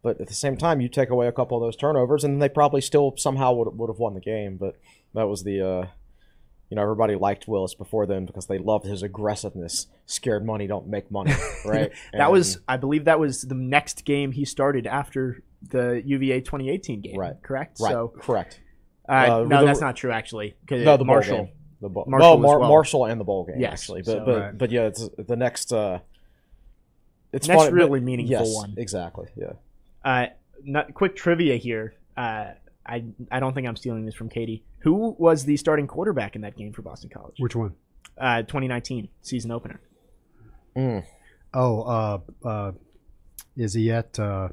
[0.00, 2.48] But at the same time, you take away a couple of those turnovers, and they
[2.48, 4.56] probably still somehow would would have won the game.
[4.56, 4.76] But
[5.14, 5.86] that was the, uh,
[6.70, 9.86] you know, everybody liked Willis before then because they loved his aggressiveness.
[10.06, 11.32] Scared money don't make money,
[11.64, 11.90] right?
[12.12, 17.00] That was, I believe, that was the next game he started after the UVA 2018
[17.00, 17.16] game.
[17.18, 17.34] Right.
[17.42, 17.78] Correct.
[17.80, 17.90] right.
[17.90, 18.60] So, correct.
[19.08, 20.10] Uh, Uh, no, the- that's not true.
[20.12, 21.36] Actually, 'cause No, the bowl Marshall.
[21.44, 21.48] game.
[21.80, 22.04] The bowl.
[22.08, 22.68] Marshall well, Mar- well.
[22.68, 24.58] Marshall and the bowl game Yes, actually, so- but but Right.
[24.58, 25.72] but yeah, it's the next.
[25.72, 26.00] Uh,
[27.32, 28.74] it's Next funny, really but- meaningful yes, one.
[28.76, 29.28] Exactly.
[29.36, 29.52] Yeah.
[30.04, 30.26] Uh,
[30.64, 31.94] not, quick trivia here.
[32.16, 32.52] Uh,
[32.86, 34.64] I I don't think I'm stealing this from Katie.
[34.80, 37.36] Who was the starting quarterback in that game for Boston College?
[37.38, 37.74] Which one?
[38.16, 39.80] Uh, 2019 season opener.
[41.54, 42.72] Oh, uh, uh,
[43.56, 44.18] is he at?
[44.18, 44.48] Uh,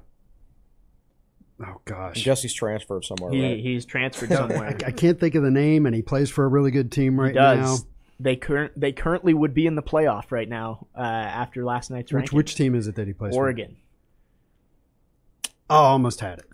[1.61, 3.59] oh I gosh, guess he's transferred somewhere, He right?
[3.59, 4.77] he's transferred somewhere.
[4.85, 7.29] I can't think of the name, and he plays for a really good team right
[7.29, 7.81] he does.
[7.83, 7.89] now.
[8.19, 12.11] They current they currently would be in the playoff right now uh, after last night's
[12.13, 12.37] Which ranking.
[12.37, 13.75] which team is it that he plays Oregon.
[13.75, 15.51] for?
[15.69, 16.45] Oh, almost had it.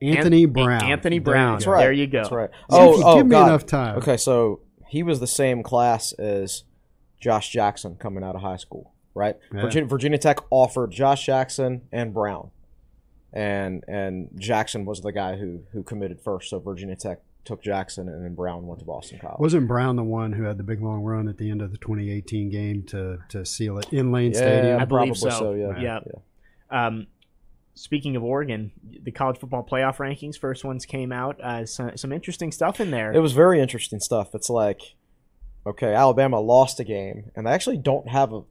[0.00, 0.82] Anthony An- Brown.
[0.84, 1.48] Anthony Brown.
[1.48, 1.52] go.
[1.56, 1.80] That's right.
[1.80, 2.18] There you go.
[2.22, 2.50] That's right.
[2.50, 3.48] See, Oh, if you oh, give me God.
[3.48, 3.96] enough time.
[3.98, 6.64] Okay, so he was the same class as
[7.20, 9.36] Josh Jackson coming out of high school, right?
[9.52, 9.62] Yeah.
[9.62, 12.50] Virginia, Virginia Tech offered Josh Jackson and Brown,
[13.36, 16.48] and and Jackson was the guy who who committed first.
[16.48, 19.38] So Virginia Tech took Jackson, and then Brown went to Boston College.
[19.38, 21.78] Wasn't Brown the one who had the big long run at the end of the
[21.78, 24.80] 2018 game to, to seal it in Lane yeah, Stadium?
[24.80, 25.52] I believe probably so.
[25.54, 26.00] yeah.
[26.04, 26.86] Yeah.
[26.86, 27.06] Um,
[27.74, 31.40] speaking of Oregon, the college football playoff rankings, first ones came out.
[31.40, 33.12] Uh, some, some interesting stuff in there.
[33.12, 34.34] It was very interesting stuff.
[34.34, 34.96] It's like,
[35.64, 38.42] okay, Alabama lost a game, and they actually don't have a,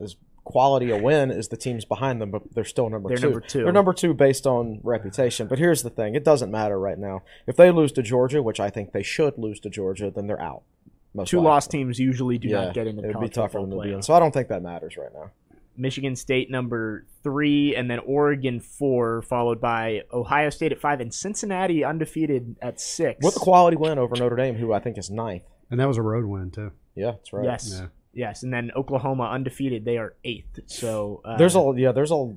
[0.00, 0.14] as
[0.48, 3.22] quality a win is the teams behind them, but they're still number They're two.
[3.24, 3.62] number two.
[3.64, 5.46] They're number two based on reputation.
[5.46, 7.22] But here's the thing: it doesn't matter right now.
[7.46, 10.40] If they lose to Georgia, which I think they should lose to Georgia, then they're
[10.40, 10.62] out.
[11.14, 11.48] Most Two likely.
[11.48, 13.70] lost teams usually do yeah, not get into the it'd be college tough for them
[13.70, 14.02] to be in.
[14.02, 15.30] So I don't think that matters right now.
[15.76, 21.14] Michigan State number three, and then Oregon four, followed by Ohio State at five, and
[21.14, 23.22] Cincinnati undefeated at six.
[23.22, 25.44] What a quality win over Notre Dame, who I think is ninth.
[25.70, 26.72] And that was a road win, too.
[26.94, 27.44] Yeah, that's right.
[27.44, 27.86] Yes, Yeah.
[28.18, 29.84] Yes, and then Oklahoma undefeated.
[29.84, 30.60] They are eighth.
[30.66, 31.92] So uh, There's a yeah.
[31.92, 32.34] There's a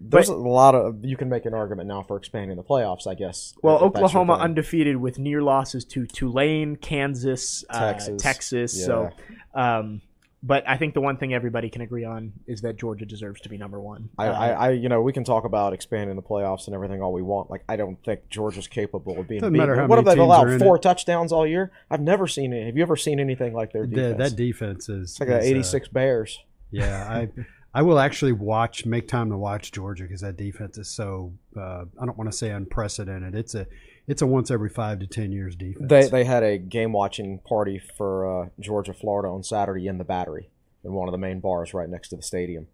[0.00, 3.06] there's a lot of you can make an argument now for expanding the playoffs.
[3.06, 3.54] I guess.
[3.62, 8.22] Well, if that's your Oklahoma undefeated with near losses to Tulane, Kansas, uh, Texas.
[8.22, 8.84] Texas.
[8.84, 9.10] So,
[9.54, 10.00] um,
[10.46, 13.48] but I think the one thing everybody can agree on is that Georgia deserves to
[13.48, 14.10] be number one.
[14.18, 17.00] I, Uh, I, I, you know, we can talk about expanding the playoffs and everything
[17.00, 17.50] all we want.
[17.50, 19.40] Like, I don't think Georgia's capable of being.
[19.40, 19.66] Doesn't beaten.
[19.68, 20.58] matter how what have they allowed?
[20.60, 20.82] Four it.
[20.82, 21.72] touchdowns all year.
[21.90, 22.66] I've never seen it.
[22.66, 24.18] Have you ever seen anything like their The- defense?
[24.18, 25.10] that defense is.
[25.12, 26.38] it's like an is, uh, 86 Bears.
[26.70, 27.28] Yeah, I
[27.72, 31.84] I will actually watch make time to watch Georgia because that defense is so uh,
[32.00, 33.34] I don't want to say unprecedented.
[33.34, 33.66] It's a
[34.06, 35.88] it's a once every five to ten years defense.
[35.88, 40.04] They they had a game watching party for uh, Georgia Florida on Saturday in the
[40.04, 40.50] Battery
[40.84, 42.66] in one of the main bars right next to the stadium,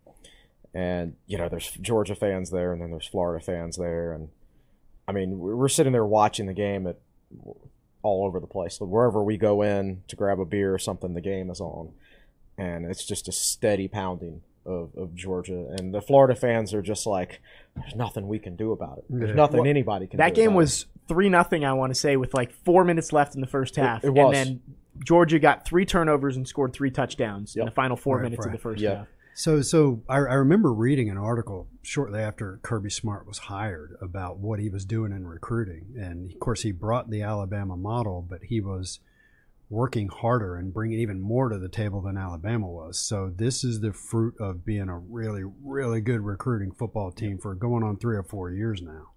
[0.74, 4.28] and you know there's Georgia fans there and then there's Florida fans there, and
[5.06, 6.98] I mean we're sitting there watching the game at
[8.02, 8.80] all over the place.
[8.80, 11.92] Wherever we go in to grab a beer or something, the game is on,
[12.58, 14.42] and it's just a steady pounding.
[14.70, 17.40] Of, of Georgia and the Florida fans are just like,
[17.76, 19.04] there's nothing we can do about it.
[19.10, 20.18] There's nothing Well, anybody can.
[20.18, 21.64] that do game about was three nothing.
[21.64, 24.24] I want to say with like four minutes left in the first half, it was.
[24.26, 24.60] and then
[25.04, 27.68] Georgia got three turnovers and scored three touchdowns in Yep.
[27.70, 28.58] the final four Right, minutes of right.
[28.58, 28.94] the first Yeah.
[28.98, 29.06] half.
[29.34, 34.38] So, so I, I remember reading an article shortly after Kirby Smart was hired about
[34.38, 38.40] what he was doing in recruiting, and of course he brought the Alabama model, but
[38.44, 39.00] he was
[39.70, 42.98] working harder and bringing even more to the table than Alabama was.
[42.98, 47.54] So this is the fruit of being a really, really good recruiting football team for
[47.54, 49.10] going on three or four years now.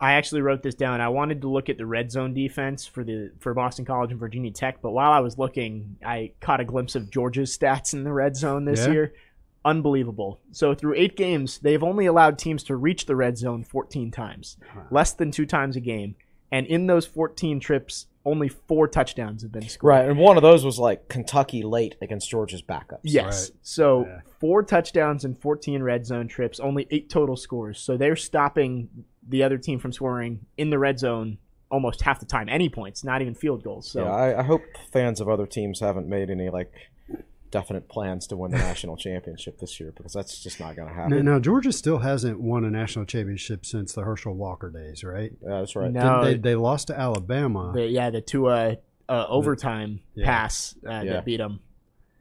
[0.00, 1.00] I actually wrote this down.
[1.00, 4.18] I wanted to look at the red zone defense for the for Boston College and
[4.18, 8.02] Virginia Tech, but while I was looking, I caught a glimpse of Georgia's stats in
[8.02, 8.92] the red zone this Yeah.
[8.92, 9.14] year.
[9.62, 10.40] Unbelievable.
[10.52, 14.56] So through 8 games, they've only allowed teams to reach the red zone 14 times.
[14.90, 16.14] Less than 2 times a game.
[16.50, 19.88] And in those 14 trips, only 4 touchdowns have been scored.
[19.88, 23.00] Right, and one of those was like Kentucky late against Georgia's backups.
[23.02, 23.50] Yes.
[23.50, 23.58] Right.
[23.62, 24.20] So Yeah.
[24.38, 27.80] four touchdowns and 14 red zone trips, only eight total scores.
[27.80, 28.88] So they're stopping
[29.26, 31.38] the other team from scoring in the red zone
[31.70, 32.48] almost half the time.
[32.48, 33.90] Any points, not even field goals.
[33.90, 34.10] So yeah.
[34.10, 36.72] I, I hope fans of other teams haven't made any like
[37.50, 40.94] definite plans to win the national championship this year because that's just not going to
[40.94, 41.24] happen.
[41.24, 45.32] now Georgia still hasn't won a national championship since the Herschel Walker days, right?
[45.42, 45.90] Yeah, that's right.
[45.90, 46.24] No.
[46.24, 47.72] They, they lost to Alabama.
[47.74, 48.76] the, yeah, the two uh,
[49.08, 50.26] uh, overtime Yeah.
[50.26, 51.12] pass uh, Yeah.
[51.14, 51.60] that beat them.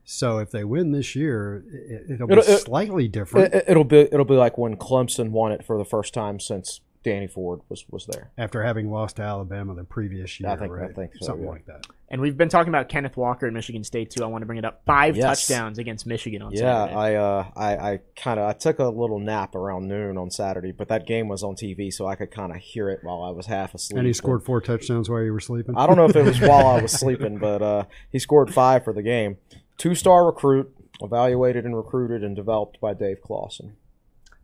[0.05, 3.83] So if they win this year, it, it'll be It'll- it- slightly different It, will
[3.83, 7.61] be it'll be like when Clemson won it for the first time since Danny Ford
[7.69, 8.31] was was there.
[8.37, 10.49] after having lost to Alabama the previous year.
[10.49, 11.51] I think- I think so, something yeah.
[11.51, 11.87] like that.
[12.11, 14.23] And we've been talking about Kenneth Walker in Michigan State too.
[14.23, 14.81] I want to bring it up.
[14.85, 15.47] Five Yes.
[15.47, 16.65] touchdowns against Michigan on Saturday.
[16.65, 16.97] Yeah, Saturday.
[16.97, 20.71] I uh, I, I kind of I took a little nap around noon on Saturday,
[20.71, 23.29] but that game was on TV, so I could kind of hear it while I
[23.29, 23.97] was half asleep.
[23.99, 25.75] And he scored four touchdowns while you were sleeping.
[25.77, 28.83] I don't know if it was while I was sleeping, but uh, he scored five
[28.83, 29.37] for the game.
[29.77, 33.73] Two star recruit, evaluated and recruited and developed by Dave Clawson.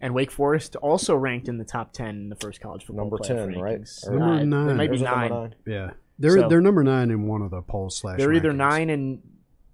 [0.01, 3.17] And Wake Forest also ranked in the top ten in the first college football Number
[3.17, 3.81] playoff 10, right?
[3.81, 4.07] rankings.
[4.07, 4.67] Or- Number nine.
[4.67, 5.55] They might be is it number nine.
[5.65, 8.17] Yeah, they're So- they're number nine in one of the polls slash.
[8.17, 9.21] They're either nine in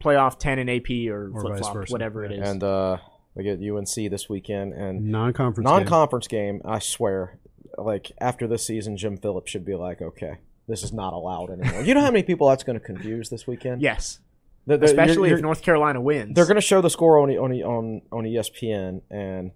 [0.02, 1.92] playoff, ten in AP, or, Or flip flop, versa.
[1.92, 2.50] whatever it is.
[2.50, 2.98] And uh,
[3.36, 5.66] they get UNC this weekend and non-conference.
[5.66, 6.62] non-conference game.
[6.66, 7.38] I swear,
[7.78, 11.82] like after this season, Jim Phillips should be like, okay, this is not allowed anymore.
[11.84, 13.82] you know how many people that's going to confuse this weekend?
[13.92, 14.20] Yes,
[14.66, 16.36] The- the- especially you're- if you're- North Carolina wins.
[16.36, 19.52] they're going to show the score on on on on ESPN, and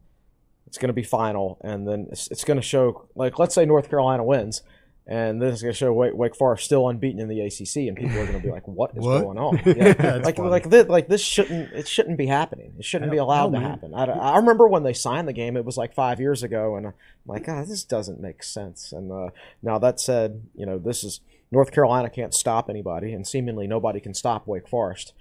[0.68, 3.66] it's going to be final, and then it's, it's going to show like let's say
[3.66, 4.62] North Carolina wins,
[5.08, 7.96] and then it's going to show Wake, Wake Forest still unbeaten in the ACC, and
[7.96, 9.22] people are going to be like, "What is What?
[9.22, 9.94] going on?" Yeah.
[9.94, 10.50] That's like funny.
[10.50, 12.74] like this, like this shouldn't it shouldn't be happening.
[12.80, 13.94] It shouldn't be allowed to happen.
[13.94, 16.88] I, I remember when they signed the game; it was like five years ago, and
[16.88, 16.94] I'm
[17.28, 19.30] like, "God, this doesn't make sense." And uh,
[19.62, 24.00] now that said, you know, this is North Carolina can't stop anybody, and seemingly nobody
[24.00, 25.14] can stop Wake Forest.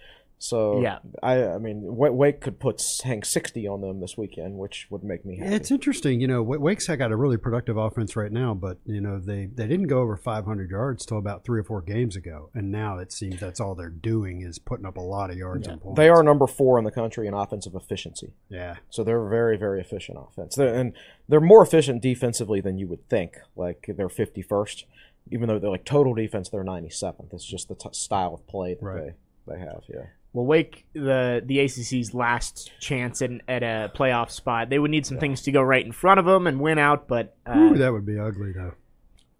[0.44, 0.98] So Yeah.
[1.22, 5.24] I I mean Wake could put hang sixty on them this weekend, which would make
[5.24, 5.54] me happy.
[5.54, 6.42] It's interesting, you know.
[6.42, 9.86] Wa- Wake's got a really productive offense right now, but you know they they didn't
[9.86, 13.40] go over 500 yards till about three or four games ago, and now it seems
[13.40, 15.96] that's all they're doing is putting up a lot of yards and points.
[15.96, 18.76] they are number four in the country in offensive efficiency, yeah.
[18.90, 20.92] so they're very very efficient offense, they're, and
[21.26, 23.38] they're more efficient defensively than you would think.
[23.56, 24.84] Like they're fifty first,
[25.32, 27.32] even though they're like total defense, they're ninety seventh.
[27.32, 29.14] It's just the t- style of play that Right.
[29.46, 29.82] they they have.
[29.88, 30.06] Yeah.
[30.34, 34.68] Well, Wake, the the ACC's last chance at, at a playoff spot.
[34.68, 37.06] They would need some things to go right in front of them and win out,
[37.08, 38.74] but uh, Ooh, that would be ugly though.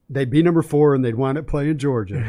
[0.09, 2.25] They'd be number four, and they'd wind up playing Georgia.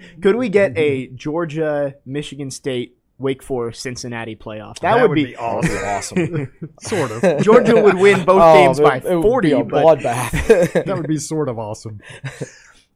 [0.22, 4.78] could we get a Georgia, Michigan State, Wake Forest, Cincinnati playoff?
[4.78, 6.52] That, would, be, That would be awesome.
[6.80, 7.42] sort of.
[7.42, 9.48] Georgia would win both Oh, games it- by it would forty.
[9.48, 10.84] be a but bloodbath.
[10.86, 12.00] That would be sort of awesome.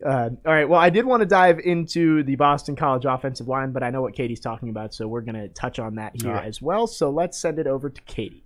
[0.04, 0.68] Uh, all right.
[0.68, 4.02] Well, I did want to dive into the Boston College offensive line, but I know
[4.02, 6.46] what Katie's talking about, so we're going to touch on that here All right.
[6.46, 6.86] as well.
[6.86, 8.44] So let's send it over to Katie.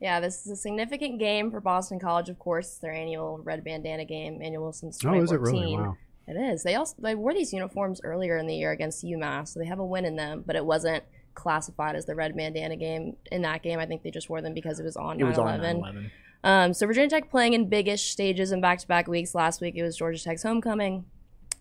[0.00, 2.66] Yeah, this is a significant game for Boston College, of course.
[2.68, 5.24] It's their annual red bandana game, annual since Oh, 2014.
[5.24, 5.76] is it really?
[5.76, 5.96] Wow.
[6.28, 6.62] It is.
[6.64, 9.78] They also they wore these uniforms earlier in the year against UMass, so they have
[9.78, 11.04] a win in them, but it wasn't
[11.34, 13.16] classified as the red bandana game.
[13.30, 15.38] In that game, I think they just wore them because it was on It was
[15.38, 16.10] on 9/11.
[16.46, 16.66] 9/11.
[16.66, 19.34] Um, so Virginia Tech playing in biggish stages in back-to-back weeks.
[19.34, 21.04] Last week it was Georgia Tech's homecoming.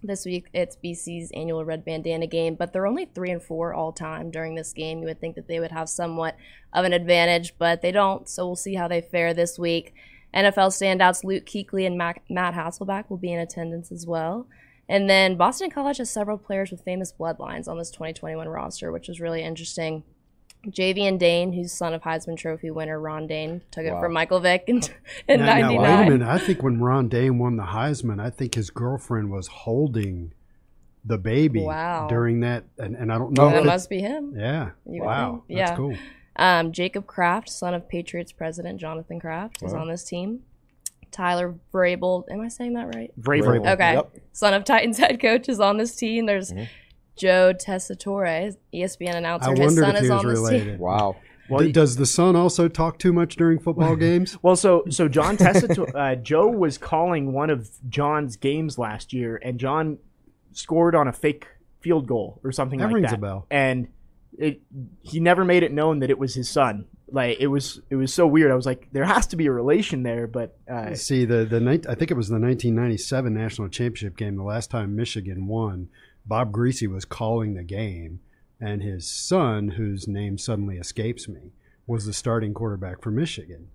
[0.04, 3.92] This week it's BC's annual red bandana game, but they're only three and four all
[3.92, 5.00] time during this game.
[5.00, 6.38] You would think that they would have somewhat
[6.74, 8.30] of an advantage, but they don't.
[8.30, 9.94] So we'll see how they fare this week.
[10.34, 14.48] NFL standouts Luke Kuechly and Mac- Matt Hasselbeck will be in attendance as well.
[14.88, 19.10] And then Boston College has several players with famous bloodlines on this 2021 roster, which
[19.10, 20.04] is really interesting.
[20.66, 24.64] Javian Dayne, who's son of Heisman Trophy winner Ron Dayne, took it from Michael Vick
[24.68, 24.82] in,
[25.28, 26.28] in Now- now, wait a minute.
[26.28, 30.34] I think when Ron Dayne won the Heisman, I think his girlfriend was holding
[31.04, 32.08] the baby Wow.
[32.08, 33.50] during that, and, and I don't know.
[33.50, 34.34] That it- must be him.
[34.38, 34.72] yeah.
[34.90, 35.44] You wow.
[35.48, 35.58] think.
[35.60, 35.76] That's Yeah.
[35.78, 35.96] cool.
[36.38, 40.42] Um, Jacob Kraft, son of Patriots president Jonathan Kraft, is on this team.
[41.12, 43.10] Tyler Vrabel, am I saying that right?
[43.22, 43.62] Vrabel.
[43.62, 43.74] Vrabel.
[43.74, 43.94] Okay.
[43.94, 44.12] Yep.
[44.34, 46.26] Son of Titans head coach is on this team.
[46.26, 46.68] There's Mhm.
[47.16, 49.52] Joe Tessitore, ESPN announcer.
[49.52, 50.66] I His son if is he was on this related.
[50.74, 50.78] team.
[50.80, 51.16] wow.
[51.48, 54.36] Well, D- does the son also talk too much during football games?
[54.42, 59.40] Well, so so John Tessitore, uh, Joe was calling one of John's games last year,
[59.44, 60.00] and John
[60.54, 61.46] scored on a fake
[61.82, 63.20] field goal or something That like rings that.
[63.20, 63.46] a bell.
[63.52, 63.90] And
[64.40, 64.62] it
[65.04, 66.86] he never made it known that it was his son.
[67.12, 68.50] Like it was it was so weird.
[68.52, 71.60] I was like, there has to be a relation there, but uh, See the the
[71.60, 74.36] night I think it was the 1997 national championship game.
[74.36, 75.90] The last time Michigan won,
[76.26, 78.20] Bob Griese was calling the game,
[78.60, 81.52] and his son, whose name suddenly escapes me,
[81.86, 83.68] was the starting quarterback for Michigan.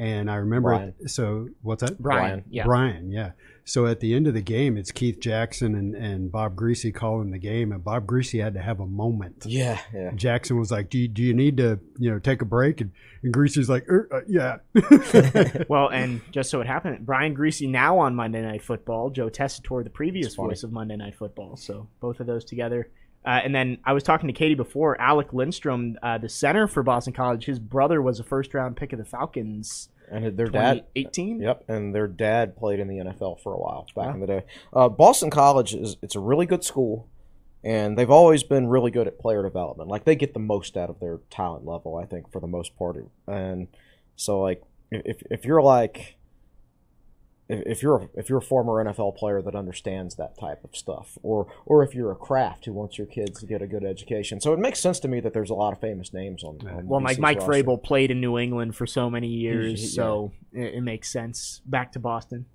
[0.00, 1.08] And I remember, Brian.
[1.08, 2.00] so what's that?
[2.00, 2.44] Brian, Brian.
[2.48, 3.32] yeah, Brian, yeah.
[3.64, 7.32] So at the end of the game, it's Keith Jackson and, and Bob Griese calling
[7.32, 9.44] the game, and Bob Griese had to have a moment.
[9.46, 10.12] Yeah, yeah.
[10.14, 12.92] Jackson was like, "Do you, do you need to you know take a break?" And,
[13.22, 14.56] and Griese's like, er, uh, "Yeah."
[15.68, 19.84] Well, and just so it happened, Brian Griese now on Monday Night Football, Joe Tessitore,
[19.84, 21.56] the previous voice of Monday Night Football.
[21.56, 22.88] So both of those together.
[23.24, 24.98] Uh, and then I was talking to Katie before.
[25.00, 28.92] Alec Lindstrom, uh, the center for Boston College, his brother was a first round pick
[28.92, 29.88] of the Falcons.
[30.10, 31.40] And their dad, 2018.
[31.40, 34.14] Yep, and their dad played in the NFL for a while back Wow.
[34.14, 34.42] in the day.
[34.72, 37.06] Uh, Boston College is it's a really good school,
[37.62, 39.88] and they've always been really good at player development.
[39.88, 42.76] Like they get the most out of their talent level, I think, for the most
[42.76, 42.96] part.
[43.28, 43.68] And
[44.16, 46.16] so, like, if if you're like
[47.50, 50.76] if, if you're a, if you're a former NFL player that understands that type of
[50.76, 53.84] stuff, or or if you're a Kraft who wants your kids to get a good
[53.84, 56.58] education, so it makes sense to me that there's a lot of famous names on.
[56.68, 57.52] on Well, like BC's Mike roster.
[57.52, 60.02] Vrabel played in New England for so many years, yeah.
[60.02, 61.60] so it, it makes sense.
[61.64, 62.46] Back to Boston.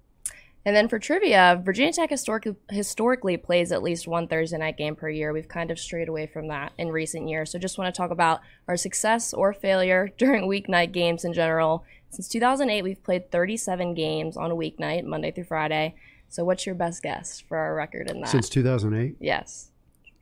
[0.68, 4.96] And then for trivia, Virginia Tech historically, historically plays at least one Thursday night game
[4.96, 5.32] per year.
[5.32, 7.52] We've kind of strayed away from that in recent years.
[7.52, 11.86] So just want to talk about our success or failure during weeknight games in general.
[12.10, 15.95] Since 2008, we've played 37 games on a weeknight, Monday through Friday.
[16.30, 18.30] So what's your best guess for our record in that?
[18.30, 19.72] Since 2008, yes.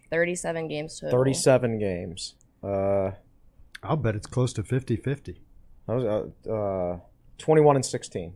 [0.09, 1.17] 37 games total.
[1.17, 2.35] Thirty-seven games.
[2.63, 3.11] Uh,
[3.81, 5.37] I'll bet it's close to 50-50.
[5.87, 6.03] I was
[6.47, 6.99] uh, uh,
[7.39, 8.35] twenty-one and sixteen.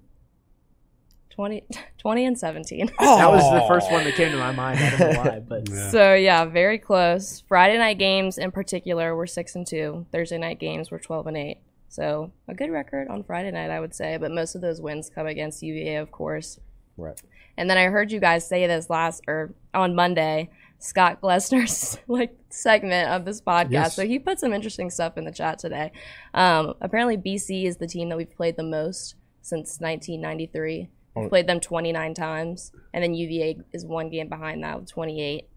[1.30, 1.64] 20,
[2.00, 2.88] 20 and 17.
[3.00, 4.80] That was the first one that came to my mind.
[4.80, 5.90] I don't know why, but Yeah.
[5.92, 7.44] So yeah, very close.
[7.48, 10.08] Friday night games in particular were six and two.
[10.12, 11.60] Thursday night games were twelve and eight.
[11.90, 14.18] So a good record on Friday night, I would say.
[14.18, 16.60] But most of those wins come against UVA, of course.
[16.98, 17.20] Right.
[17.58, 22.36] And then I heard you guys say this last or on Monday, Scott Glessner's like
[22.50, 23.72] segment of this podcast.
[23.72, 23.96] Yes.
[23.96, 25.92] So he put some interesting stuff in the chat today.
[26.34, 30.90] Um, apparently, BC is the team that we've played the most since 1993.
[31.16, 35.50] We've played them 29 times, and then UVA is one game behind that with 28.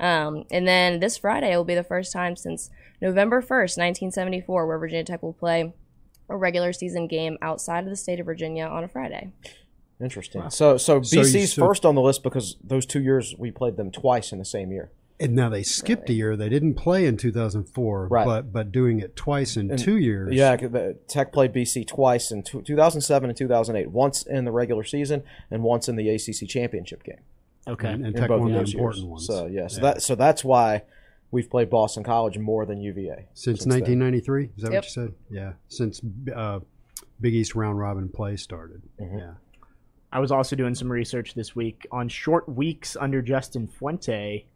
[0.00, 2.70] Um, and then this Friday will be the first time since
[3.00, 5.72] November 1st, 1974, where Virginia Tech will play
[6.28, 9.32] a regular season game outside of the state of Virginia on a Friday.
[10.00, 10.48] Interesting.
[10.50, 13.50] So, so So you- BC's so- first on the list because those two years we
[13.50, 14.90] played them twice in the same year.
[15.20, 16.36] And now they skipped a year.
[16.36, 18.24] They didn't play in 2004, Right.
[18.24, 20.32] but but doing it twice in two years.
[20.32, 23.90] Yeah, the Tech played BC twice in two, 2007 and 2008.
[23.90, 27.18] Once in the regular season and once in the ACC championship game.
[27.68, 27.88] Okay.
[27.88, 29.10] and, and in Tech both won of the those important years.
[29.10, 29.26] ones.
[29.26, 30.82] So yeah, so that so that's why
[31.30, 33.80] we've played Boston College more than UVA since then.
[33.80, 34.50] 1993.
[34.56, 34.78] Is that Yep.
[34.78, 35.14] what you said?
[35.30, 36.00] Yeah, since
[36.34, 36.60] uh,
[37.20, 38.82] Big East round robin play started.
[39.00, 39.18] Mm-hmm.
[39.18, 39.32] Yeah.
[40.10, 44.46] I was also doing some research this week on short weeks under Justin Fuente.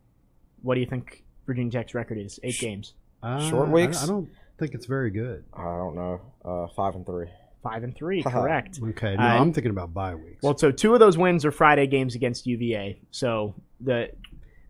[0.63, 2.41] What do you think Virginia Tech's record is?
[2.43, 4.03] Eight games, Uh, Short I- weeks?
[4.03, 5.45] I, don't think it's very good.
[5.53, 7.27] I don't know, uh, five and three.
[7.63, 8.23] Five and three.
[8.23, 8.81] Correct.
[8.83, 10.43] Okay, no, Uh, I'm thinking about bye weeks.
[10.43, 13.01] Well, so two of those wins are Friday games against UVA.
[13.11, 14.11] So the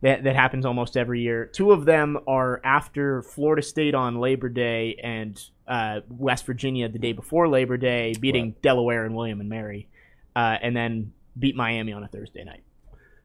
[0.03, 1.47] that that happens almost every year.
[1.47, 6.99] Two of them are after Florida State on Labor Day and uh, West Virginia the
[6.99, 9.89] day before Labor Day, beating Delaware and William and Mary,
[10.35, 12.63] uh, and then beat Miami on a Thursday night.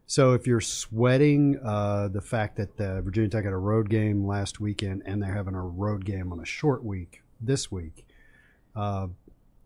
[0.09, 4.25] So if you're sweating uh, the fact that uh, Virginia Tech had a road game
[4.25, 8.05] last weekend and they're having a road game on a short week this week,
[8.73, 9.07] uh,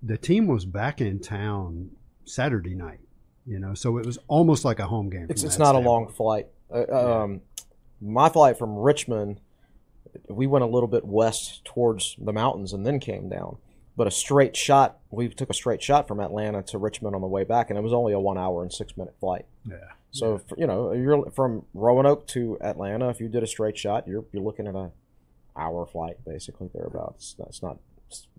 [0.02, 1.92] the team was back in town
[2.26, 3.00] Saturday night.
[3.46, 5.28] You know, so it was almost like a home game.
[5.30, 6.48] It's it's not a long flight.
[6.72, 7.42] Uh, um,
[8.00, 9.40] my flight from Richmond,
[10.30, 13.58] we went a little bit west towards the mountains and then came down.
[13.98, 17.28] But a straight shot, we took a straight shot from Atlanta to Richmond on the
[17.28, 19.46] way back, and it was only a one hour and six minute flight.
[19.68, 19.76] Yeah.
[20.12, 23.10] So if, you know, you're from Roanoke to Atlanta.
[23.10, 24.92] If you did a straight shot, you're you're looking at a
[25.58, 27.36] hour flight basically thereabouts.
[27.40, 27.78] That's not.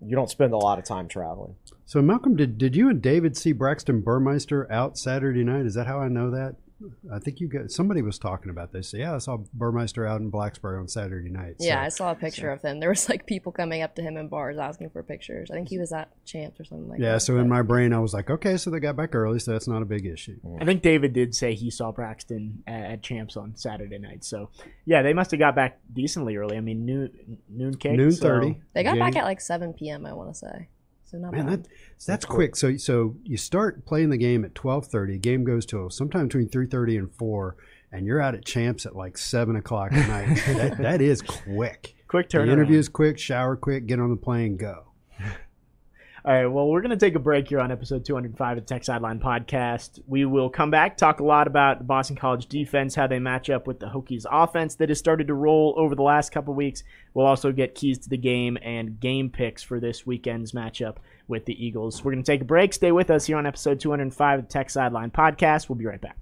[0.05, 1.55] You don't spend a lot of time traveling.
[1.85, 5.65] So Malcolm, did did you and David see Braxton Burmeister out Saturday night?
[5.65, 6.55] Is that how I know that?
[7.13, 8.93] I think you got somebody was talking about this.
[8.93, 11.55] Yeah, I saw Burmeister out in Blacksburg on Saturday night.
[11.59, 12.79] So- Yeah, I saw a picture of him.
[12.79, 15.49] There was like people coming up to him in bars asking for pictures.
[15.51, 17.05] I think he was at Champs or something like that.
[17.05, 17.17] yeah.
[17.17, 19.67] So in my brain, I was like, okay, so they got back early, so that's
[19.67, 20.37] not a big issue.
[20.59, 24.23] I think David did say he saw Braxton at, at Champs on Saturday night.
[24.23, 24.49] So
[24.85, 26.57] yeah, they must have got back decently early.
[26.57, 27.93] I mean noon noon kick.
[27.93, 28.61] Noon so- thirty.
[28.73, 30.05] they got back at like 7 p.m.
[30.05, 30.67] I want to say.
[31.13, 31.63] So not Man, bad.
[31.65, 31.69] that,
[32.07, 32.55] that's quick.
[32.55, 35.19] So so you start playing the game at twelve thirty.
[35.19, 37.55] Game goes till sometime between three thirty and four,
[37.91, 40.41] and you're out at champs at like seven o'clock at night.
[40.57, 41.93] that, that is quick.
[42.07, 42.47] Quick turn.
[42.47, 42.53] turnaround.
[42.53, 44.85] interview's quick, shower quick, get on the plane, go.
[46.25, 48.65] All right, well, we're going to take a break here on episode 205 of the
[48.65, 49.99] Tech Sideline Podcast.
[50.07, 53.49] We will come back, talk a lot about the Boston College defense, how they match
[53.49, 56.85] up with the Hokies offense that has started to roll over the last couple weeks.
[57.13, 60.95] We'll also get keys to the game and game picks for this weekend's matchup
[61.27, 62.05] with the Eagles.
[62.05, 62.71] We're going to take a break.
[62.71, 65.67] Stay with us here on episode 205 of the Tech Sideline Podcast.
[65.67, 66.15] We'll be right back.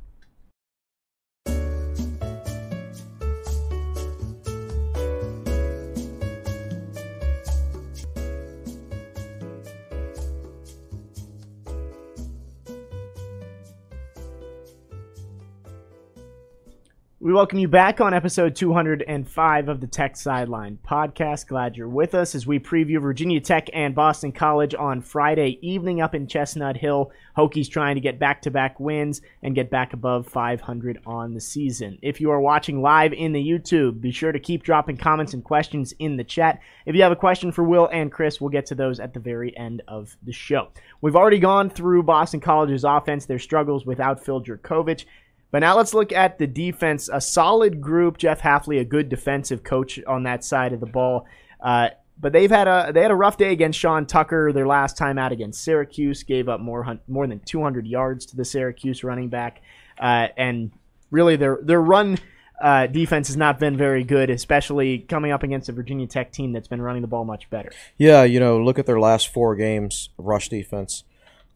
[17.24, 21.46] We welcome you back on episode 205 of the Tech Sideline podcast.
[21.46, 26.02] Glad you're with us as we preview Virginia Tech and Boston College on Friday evening
[26.02, 27.12] up in Chestnut Hill.
[27.38, 31.40] Hokies trying to get back to back wins and get back above 500 on the
[31.40, 32.00] season.
[32.02, 35.44] If you are watching live in the YouTube, be sure to keep dropping comments and
[35.44, 36.60] questions in the chat.
[36.88, 39.20] If you have a question for Will and Chris, we'll get to those at the
[39.20, 40.70] very end of the show.
[41.02, 45.06] We've already gone through Boston College's offense, their struggles without Phil Jurkovec.
[45.52, 47.10] But now let's look at the defense.
[47.12, 48.18] A solid group.
[48.18, 51.28] Jeff Hafley, a good defensive coach on that side of the ball.
[51.60, 51.90] Uh,
[52.20, 54.54] but they've had a they had a rough day against Sean Tucker.
[54.54, 58.46] Their last time out against Syracuse gave up more more than 200 yards to the
[58.46, 59.62] Syracuse running back,
[60.00, 60.72] uh, and
[61.10, 62.20] really their their run
[62.62, 66.54] uh, defense has not been very good, especially coming up against a Virginia Tech team
[66.54, 67.72] that's been running the ball much better.
[67.98, 71.04] Yeah, you know, look at their last four games, rush defense.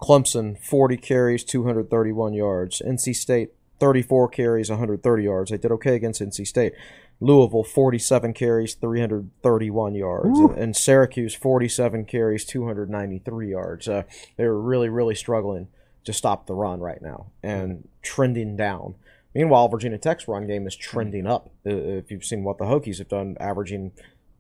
[0.02, 2.82] Clemson, 40 carries, 231 yards.
[2.86, 5.52] NC State, 34 carries, 130 yards.
[5.52, 6.74] They did okay against NC State.
[7.22, 10.40] Louisville, 47 carries, 331 yards.
[10.40, 13.88] And, and Syracuse, 47 carries, 293 yards.
[13.88, 14.04] Uh,
[14.38, 15.68] they were really, really struggling
[16.04, 18.96] to stop the run right now and trending down.
[19.34, 21.50] Meanwhile, Virginia Tech's run game is trending up.
[21.66, 23.92] Uh, If you've seen what the Hokies have done, averaging,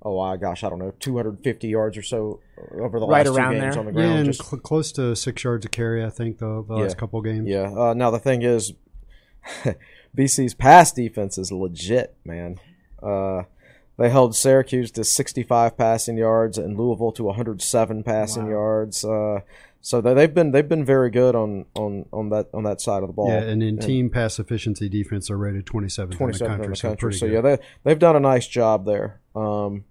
[0.01, 2.39] oh my gosh, I don't know, 250 yards or so
[2.79, 3.79] over the Right last two games there.
[3.79, 4.17] on the Yeah, ground.
[4.19, 6.95] and just cl- close to six yards a carry, I think, the, the last Yeah.
[6.95, 7.47] couple games.
[7.47, 7.73] Yeah.
[7.75, 8.73] Uh, now the thing is,
[10.17, 12.59] BC's pass defense is legit, man.
[13.01, 13.43] Uh,
[13.97, 18.49] they held Syracuse to 65 passing yards and Louisville to 107 passing Wow.
[18.49, 19.05] yards.
[19.05, 19.39] Uh,
[19.81, 23.03] so they- they've been they've been very good on, on, on that on that side
[23.03, 23.29] of the ball.
[23.29, 26.65] Yeah, and in team pass efficiency defense, they're rated 27th, in the country.
[26.65, 26.97] in the so country.
[27.09, 29.21] pretty So yeah, they they've done a nice job there.
[29.35, 29.85] Um,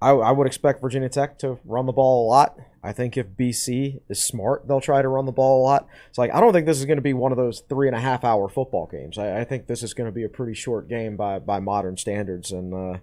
[0.00, 2.58] I, I would expect Virginia Tech to run the ball a lot.
[2.82, 5.88] I think if BC is smart, they'll try to run the ball a lot.
[6.08, 7.96] It's like I don't think this is going to be one of those three and
[7.96, 9.18] a half hour football games.
[9.18, 11.96] I, I think this is going to be a pretty short game by by modern
[11.96, 12.98] standards, and uh,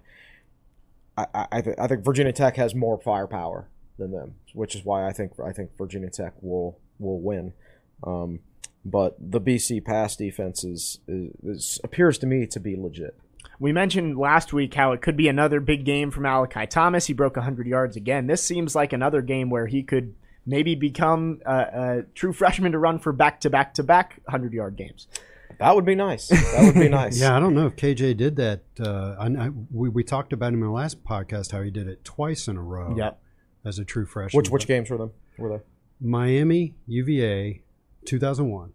[1.16, 3.68] I I, th- I think Virginia Tech has more firepower
[3.98, 7.52] than them, which is why I think I think Virginia Tech will will win.
[8.04, 8.40] Um,
[8.84, 13.18] but the BC pass defense is, is, is appears to me to be legit.
[13.58, 17.06] We mentioned last week how it could be another big game from Malachi Thomas.
[17.06, 18.26] He broke 100 yards again.
[18.26, 20.14] This seems like another game where he could
[20.46, 24.52] maybe become a, a true freshman to run for back to back to back 100
[24.52, 25.06] yard games.
[25.60, 26.28] That would be nice.
[26.28, 27.20] That would be nice.
[27.20, 28.62] Yeah, I don't know if KJ did that.
[28.78, 31.86] Uh, I, I, we, we talked about him in the last podcast how he did
[31.86, 33.20] it twice in a row Yep.
[33.64, 34.36] as a true freshman.
[34.38, 35.12] Which which games were them?
[35.38, 35.64] Were they?
[36.00, 37.62] Miami, UVA,
[38.04, 38.72] 2001.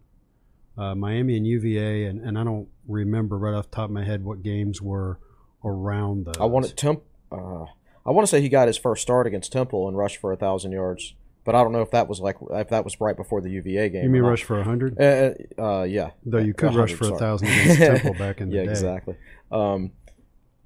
[0.78, 4.04] Uh, Miami and UVA, and, and I don't remember right off the top of my
[4.04, 5.18] head what games were
[5.64, 6.36] around those.
[6.38, 7.02] I wanted Temp.
[7.30, 7.64] Uh,
[8.04, 10.36] I want to say he got his first start against Temple and rushed for a
[10.36, 11.14] thousand yards,
[11.44, 13.88] but I don't know if that was like if that was right before the UVA
[13.90, 14.04] game.
[14.04, 15.00] You mean rush for a 100?
[15.00, 16.10] Uh, uh, yeah.
[16.24, 18.70] Though you could rush for a 1,000 against Temple back in the yeah, day.
[18.70, 19.16] exactly.
[19.52, 19.92] Um,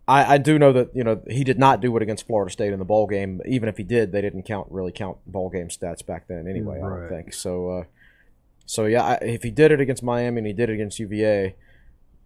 [0.06, 2.72] I, I do know that you know he did not do it against Florida State
[2.72, 3.40] in the bowl game.
[3.46, 6.78] Even if he did, they didn't count really count bowl game stats back then anyway.
[6.78, 7.68] I don't think so.
[7.70, 7.84] Uh,
[8.66, 11.56] so yeah, I, if he did it against Miami and he did it against UVA,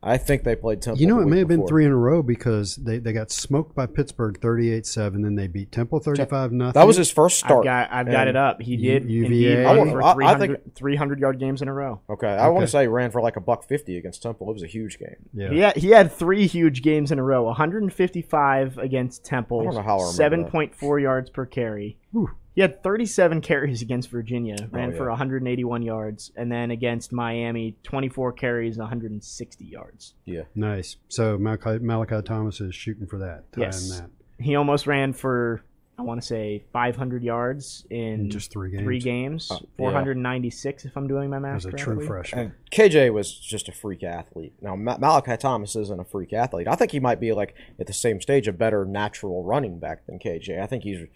[0.01, 1.01] I think they played Temple.
[1.01, 3.33] You know, the it may have been three in a row because they, they got
[3.33, 6.73] smoked by Pittsburgh 38 7, then they beat Temple 35 nothing.
[6.81, 7.65] That was his first I've start.
[7.65, 8.63] got, I've got it up.
[8.63, 9.65] He U- did UVA.
[9.65, 12.01] I run want- for I- I 300, 300 yard games in a row.
[12.09, 14.49] Okay, I want to say he ran for like a buck fifty against Temple.
[14.51, 15.17] It was a huge game.
[15.35, 15.51] Yeah.
[15.51, 19.75] He had, he had three huge games in a row 155 against Temple, I don't
[19.75, 21.99] know how I remember 7.4 yards per carry.
[22.13, 22.31] Whew.
[22.59, 27.13] He had 37 carries against Virginia, oh, ran Oh, for 181 yards, and then against
[27.13, 30.15] Miami, 24 carries, 160 yards.
[30.25, 30.97] Yeah, Nice.
[31.09, 33.45] So Malachi, Malachi Thomas is shooting for that.
[33.57, 34.01] Yes.
[34.01, 35.63] that He almost ran for,
[35.97, 38.83] I want to say, 500 yards in in just three games.
[38.83, 39.69] three games, uh, yeah.
[39.77, 42.41] 496 if I'm doing my math As a true freshman.
[42.41, 44.55] and KJ was just a freak athlete.
[44.61, 46.67] Now Ma- Malachi Thomas isn't a freak athlete.
[46.67, 50.07] I think he might be like at the same stage a better natural running back
[50.07, 50.61] than KJ.
[50.61, 51.07] I think he's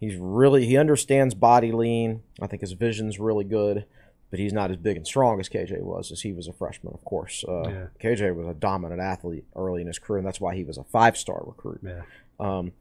[0.00, 2.22] he's really he understands body lean.
[2.40, 3.84] I think his vision's really good.
[4.28, 6.92] But he's not as big and strong as KJ was, as he was a freshman,
[6.92, 7.44] of course.
[7.46, 7.86] Uh, Yeah.
[8.02, 10.82] KJ was a dominant athlete early in his career, and that's why he was a
[10.82, 11.78] five-star recruit.
[11.84, 12.02] Yeah.
[12.40, 12.72] Um,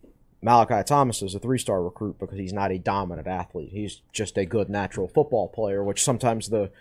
[0.42, 3.70] Malachi Thomas is a three star recruit because he's not a dominant athlete.
[3.72, 6.72] He's just a good natural football player, which sometimes the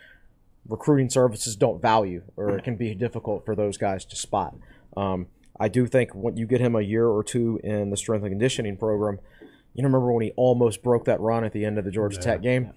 [0.66, 4.56] recruiting services don't value, or it can be difficult for those guys to spot.
[4.96, 5.26] Um,
[5.60, 8.32] I do think when you get him a year or two in the strength and
[8.32, 9.18] conditioning program,
[9.74, 12.42] you remember when he almost broke that run at the end of the Georgia Tech
[12.42, 12.72] game?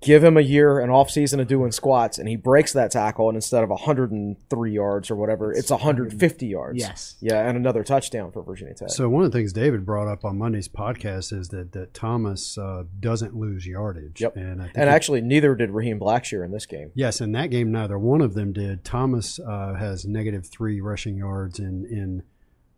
[0.00, 3.28] Give him a year, an off season of doing squats, and he breaks that tackle,
[3.28, 6.78] and instead of 103 yards or whatever, it's 150 yards.
[6.78, 7.16] Yes.
[7.20, 8.90] Yeah, and another touchdown for Virginia Tech.
[8.90, 12.56] So one of the things David brought up on Monday's podcast is that, that Thomas
[12.56, 14.20] uh, doesn't lose yardage.
[14.20, 14.36] Yep.
[14.36, 16.92] And, I think And actually, neither did Raheem Blackshear in this game.
[16.94, 18.84] yes, in that game, neither one of them did.
[18.84, 22.22] Thomas uh, has negative three rushing yards in in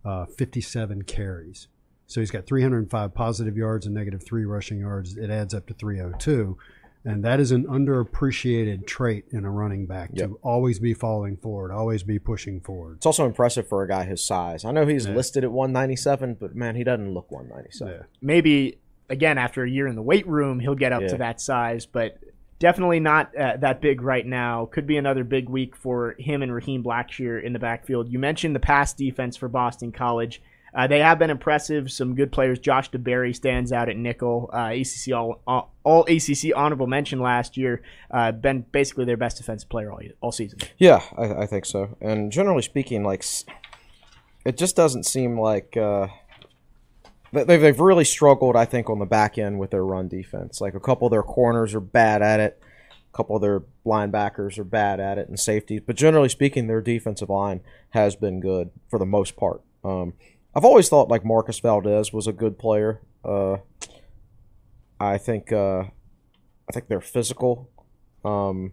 [0.05, 1.69] uh, 57 carries.
[2.07, 5.17] So he's got 305 positive yards and negative three rushing yards.
[5.17, 6.57] It adds up to 302.
[7.05, 10.29] And that is an underappreciated trait in a running back Yep.
[10.29, 12.99] to always be falling forward, always be pushing forward.
[12.99, 14.65] It's also impressive for a guy his size.
[14.65, 15.15] I know he's Yeah.
[15.15, 17.93] listed at 197, but man, he doesn't look 197.
[17.95, 18.03] Yeah.
[18.21, 18.79] maybe
[19.11, 21.09] again after a year in the weight room he'll get up Yeah.
[21.09, 22.19] to that size but
[22.61, 26.55] definitely not uh, that big right now could be another big week for him and
[26.55, 30.41] Raheem Blackshear in the backfield you mentioned the pass defense for Boston College
[30.75, 34.73] uh, they have been impressive some good players Josh DeBerry stands out at nickel uh,
[34.73, 35.41] ACC all,
[35.85, 40.33] all, ACC honorable mention last year uh, been basically their best defensive player all, all
[40.33, 41.97] season Yeah, I, I think so.
[42.01, 43.25] And generally speaking, like
[44.45, 46.09] it just doesn't seem like uh,
[47.33, 48.57] they- they've they've really struggled.
[48.57, 50.61] I think on the back end with their run defense.
[50.61, 52.61] Like a couple of their corners are bad at it.
[53.13, 55.83] A couple of their linebackers are bad at it, and safeties.
[55.87, 57.61] But generally speaking, their defensive line
[57.91, 59.61] has been good for the most part.
[59.85, 60.15] Um,
[60.55, 63.01] I've always thought like Marcus Valdez was a good player.
[63.25, 63.59] Uh,
[65.01, 67.71] I think uh, I think they're physical.
[68.25, 68.73] Um,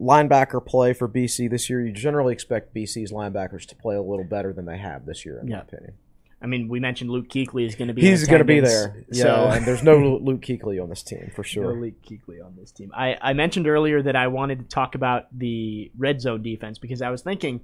[0.00, 4.24] linebacker play for BC this year, you generally expect BC's linebackers to play a little
[4.24, 5.56] better than they have this year, in Yeah.
[5.56, 5.94] my opinion.
[6.42, 8.02] I mean, we mentioned Luke Kuechly is going to be.
[8.02, 9.02] He's going to be there.
[9.10, 11.74] Yeah, So and there's no Luke Kuechly on this team for sure.
[11.74, 11.80] No.
[11.80, 12.92] Luke Kuechly on this team.
[12.94, 17.00] I, I mentioned earlier that I wanted to talk about the red zone defense because
[17.00, 17.62] I was thinking,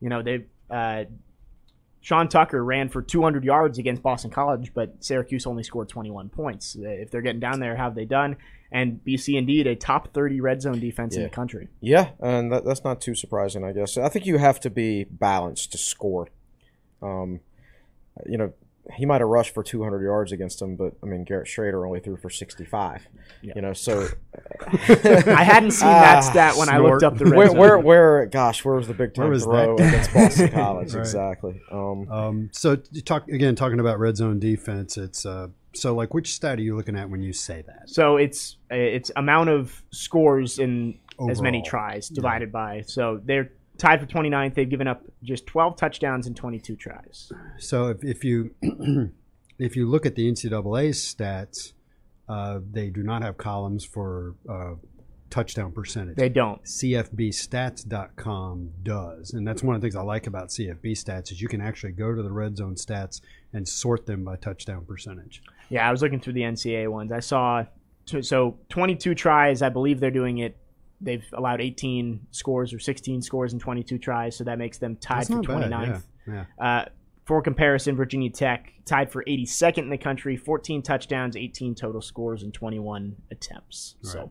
[0.00, 1.04] you know, they uh,
[2.04, 6.76] Sean Tucker ran for 200 yards against Boston College, but Syracuse only scored 21 points.
[6.78, 8.36] If they're getting down there, how have they done?
[8.70, 11.68] And BC indeed a top 30 red zone defense in the country.
[11.80, 13.96] Yeah, and that, that's not too surprising, I guess.
[13.96, 16.28] I think you have to be balanced to score.
[17.00, 17.40] Um,
[18.26, 18.52] you know,
[18.92, 22.00] he might have rushed for 200 yards against him, but I mean, Garrett Shrader only
[22.00, 23.06] threw for 65.
[23.42, 24.08] You know, so
[24.68, 27.56] I hadn't seen that Ah, stat when I looked up the red where, zone.
[27.58, 29.88] where, where, gosh, where was the big Where time was throw that?
[29.88, 30.94] against Boston College?
[30.94, 31.00] Right.
[31.00, 31.60] Exactly.
[31.70, 34.96] Um, Um, so you talk again, talking about red zone defense.
[34.96, 37.88] It's uh, so like which stat are you looking at when you say that?
[37.90, 40.98] So it's it's amount of scores in
[41.30, 42.82] as many tries divided by.
[42.86, 44.54] So they're tied for 29th.
[44.54, 47.32] They've given up just 12 touchdowns and 22 tries.
[47.58, 48.54] So if, if you
[49.58, 51.72] if you look at the NCAA stats,
[52.28, 54.74] uh, they do not have columns for uh,
[55.30, 56.14] touchdown percentage.
[56.16, 56.62] They don't.
[56.64, 61.48] CFBstats.com does, and that's one of the things I like about CFB stats is you
[61.48, 63.20] can actually go to the red zone stats
[63.52, 65.42] and sort them by touchdown percentage.
[65.70, 67.10] Yeah, I was looking through the NCAA ones.
[67.12, 67.64] I saw
[68.06, 69.62] so 22 tries.
[69.62, 70.58] I believe they're doing it.
[71.04, 75.20] They've allowed 18 scores or 16 scores in 22 tries, so that makes them tied
[75.20, 75.70] That's for not bad.
[75.70, 76.02] 29th.
[76.26, 76.66] Yeah, yeah.
[76.66, 76.84] Uh,
[77.24, 82.42] for comparison, Virginia Tech tied for 82nd in the country, 14 touchdowns, 18 total scores,
[82.42, 83.96] and 21 attempts.
[84.02, 84.30] So,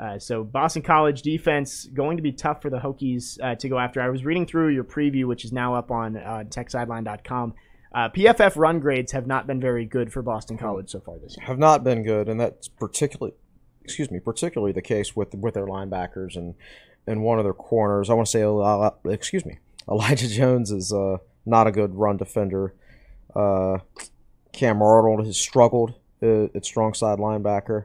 [0.00, 3.78] uh, so Boston College defense going to be tough for the Hokies uh, to go
[3.78, 4.00] after.
[4.00, 7.54] I was reading through your preview, which is now up on uh, TechSideline.com.
[7.94, 11.36] Uh, PFF run grades have not been very good for Boston College so far this
[11.36, 11.46] year.
[11.46, 13.34] have not been good, and that's particularly,
[13.84, 16.54] excuse me, particularly the case with with their linebackers and
[17.06, 18.10] and one of their corners.
[18.10, 19.58] I want to say, uh, excuse me,
[19.90, 22.74] Elijah Jones is uh, not a good run defender.
[23.34, 23.78] Uh,
[24.52, 27.84] Cam Arnold has struggled uh, at strong side linebacker.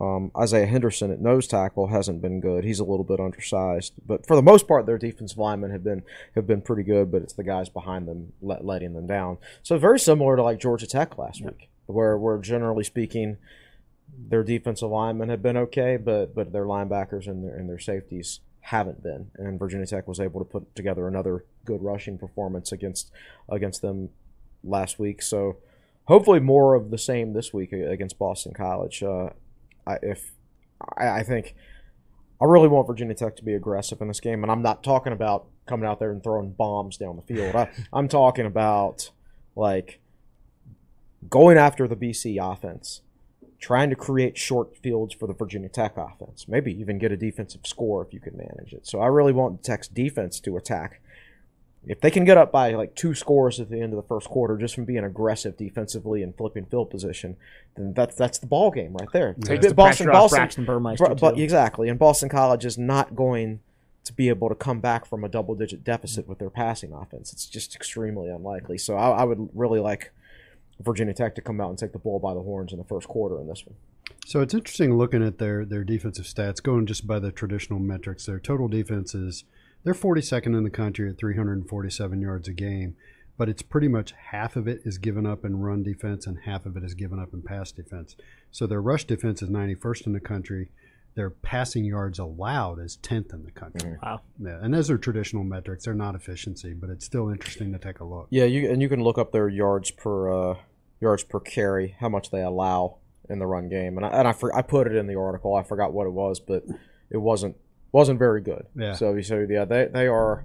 [0.00, 2.62] Um, Isaiah Henderson at nose tackle hasn't been good.
[2.62, 6.04] He's a little bit undersized, but for the most part, their defensive linemen have been
[6.36, 7.10] have been pretty good.
[7.10, 9.38] But it's the guys behind them let, letting them down.
[9.64, 13.38] So very similar to like Georgia Tech last week, where where generally speaking,
[14.16, 18.40] their defensive linemen have been okay, but but their linebackers and their and their safeties
[18.60, 19.30] haven't been.
[19.36, 23.10] And Virginia Tech was able to put together another good rushing performance against
[23.48, 24.10] against them
[24.62, 25.22] last week.
[25.22, 25.56] So
[26.04, 29.02] hopefully more of the same this week against Boston College.
[29.02, 29.30] Uh,
[29.86, 30.32] I, if
[30.96, 31.54] I, I think
[32.40, 35.12] I really want Virginia Tech to be aggressive in this game, and I'm not talking
[35.12, 37.54] about coming out there and throwing bombs down the field.
[37.54, 39.10] I, I'm talking about
[39.56, 40.00] like
[41.28, 43.02] going after the BC offense,
[43.60, 47.62] trying to create short fields for the Virginia Tech offense, maybe even get a defensive
[47.64, 48.86] score if you can manage it.
[48.86, 51.00] So I really want Tech's defense to attack.
[51.86, 54.28] If they can get up by like two scores at the end of the first
[54.28, 57.36] quarter just from being aggressive defensively and flipping field position,
[57.76, 59.34] then that's that's the ball game right there.
[59.38, 63.60] But the Braxton Burmeister, but, but exactly, and Boston College is not going
[64.04, 67.32] to be able to come back from a double-digit deficit with their passing offense.
[67.32, 68.78] It's just extremely unlikely.
[68.78, 70.12] So I, I would really like
[70.80, 73.08] Virginia Tech to come out and take the bull by the horns in the first
[73.08, 73.76] quarter in this one.
[74.26, 78.26] So it's interesting looking at their their defensive stats, going just by the traditional metrics.
[78.26, 79.44] Their total defense is
[79.84, 82.96] they're 42nd in the country at 347 yards a game,
[83.36, 86.66] but it's pretty much half of it is given up in run defense and half
[86.66, 88.16] of it is given up in pass defense.
[88.50, 90.70] So their rush defense is 91st in the country.
[91.14, 93.96] Their passing yards allowed is 10th in the country.
[94.02, 94.20] Wow.
[94.38, 95.84] Yeah, and those are traditional metrics.
[95.84, 98.28] They're not efficiency, but it's still interesting to take a look.
[98.30, 100.56] Yeah, you and you can look up their yards per uh,
[101.00, 102.96] yards per carry, how much they allow
[103.28, 105.54] in the run game, and I, and I, for, I put it in the article.
[105.54, 106.64] I forgot what it was, but
[107.10, 107.56] it wasn't
[107.92, 108.66] wasn't very good.
[108.74, 108.94] Yeah.
[108.94, 110.44] So so yeah, they they are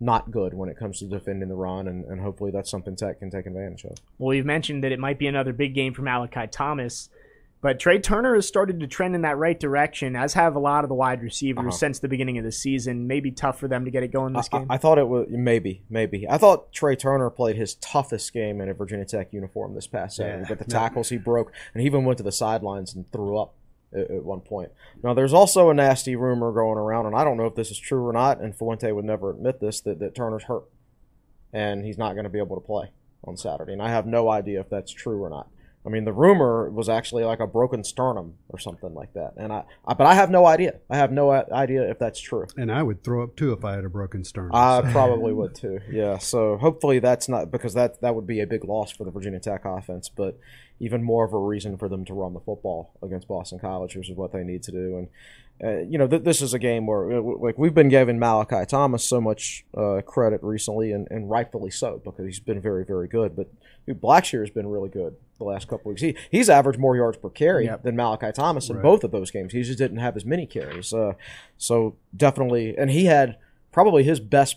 [0.00, 3.20] not good when it comes to defending the run, and, and hopefully that's something Tech
[3.20, 3.96] can take advantage of.
[4.18, 7.08] Well, you've mentioned that it might be another big game for Malachi Thomas,
[7.64, 10.84] but Tre Turner has started to trend in that right direction, as have a lot
[10.84, 11.70] of the wide receivers Uh-huh.
[11.70, 13.06] since the beginning of the season.
[13.06, 14.66] Maybe tough for them to get it going this I, game.
[14.68, 16.28] I thought it was maybe, maybe.
[16.28, 20.16] I thought Tre Turner played his toughest game in a Virginia Tech uniform this past
[20.16, 20.42] Saturday.
[20.42, 20.48] Yeah.
[20.50, 23.54] But the tackles he broke, and he even went to the sidelines and threw up
[23.94, 24.70] at, at one point.
[25.02, 27.78] Now, there's also a nasty rumor going around, and I don't know if this is
[27.78, 28.42] true or not.
[28.42, 30.64] And Fuente would never admit this that, that Turner's hurt,
[31.50, 32.90] and he's not going to be able to play
[33.24, 33.72] on Saturday.
[33.72, 35.48] And I have no idea if that's true or not.
[35.86, 39.52] I mean, the rumor was actually like a broken sternum or something like that, and
[39.52, 40.80] I, I but I have no idea.
[40.88, 42.46] I have no idea if that's true.
[42.56, 44.52] And I would throw up too if I had a broken sternum.
[44.54, 45.80] I So- probably would too.
[45.90, 46.18] Yeah.
[46.18, 49.40] So hopefully that's not because that that would be a big loss for the Virginia
[49.40, 50.38] Tech offense, but
[50.80, 54.10] even more of a reason for them to run the football against Boston College, which
[54.10, 54.98] is what they need to do.
[54.98, 55.08] And
[55.62, 58.66] uh, you know, th- this is a game where, uh, like, we've been giving Malachi
[58.66, 63.06] Thomas so much uh, credit recently, and, and rightfully so, because he's been very, very
[63.06, 63.36] good.
[63.36, 63.46] But
[63.86, 66.02] dude, Blackshear has been really good the last couple weeks.
[66.02, 67.84] He, he's averaged more yards per carry Yep.
[67.84, 68.82] than Malachi Thomas in Right.
[68.82, 69.52] both of those games.
[69.52, 70.92] He just didn't have as many carries.
[70.92, 71.12] Uh,
[71.56, 73.36] so definitely, and he had
[73.70, 74.56] probably his best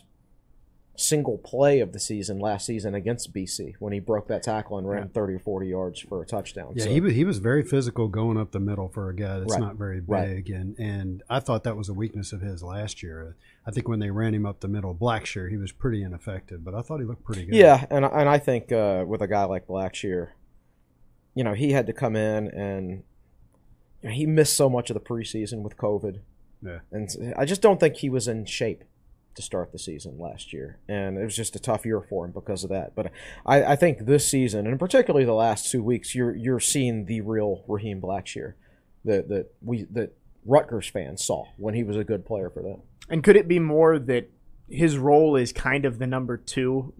[0.99, 4.89] single play of the season last season against BC when he broke that tackle and
[4.89, 5.09] ran Yeah.
[5.13, 6.73] 30 or 40 yards for a touchdown.
[6.75, 9.37] Yeah, So- he was he was very physical going up the middle for a guy
[9.39, 9.59] that's Right.
[9.61, 10.27] not very Right.
[10.37, 13.35] big, and and I thought that was a weakness of his last year.
[13.65, 16.73] I think when they ran him up the middle, Blackshear, he was pretty ineffective, but
[16.73, 17.53] I thought he looked pretty good.
[17.55, 20.29] Yeah, and and I think uh, with a guy like Blackshear,
[21.35, 23.03] you know, he had to come in and
[24.01, 26.21] you know, he missed so much of the preseason with COVID,
[26.63, 26.79] Yeah.
[26.91, 28.83] and I just don't think he was in shape
[29.37, 32.31] to start the season last year, and it was just a tough year for him
[32.31, 32.93] because of that.
[32.93, 33.11] But
[33.45, 37.21] I, I think this season, and particularly the last two weeks, you're you're seeing the
[37.21, 38.53] real Raheem Blackshear
[39.05, 40.13] that that we that
[40.45, 42.81] Rutgers fans saw when he was a good player for them.
[43.09, 44.29] And could it be more that
[44.69, 46.93] his role is kind of the number two?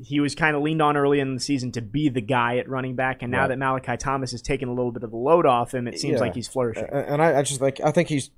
[0.00, 2.68] He was kind of leaned on early in the season to be the guy at
[2.68, 3.48] running back, and now Right.
[3.48, 6.14] that Malachi Thomas has taken a little bit of the load off him, it seems
[6.14, 6.20] Yeah.
[6.20, 6.84] like he's flourishing.
[6.92, 8.30] And I, I just think I think he's.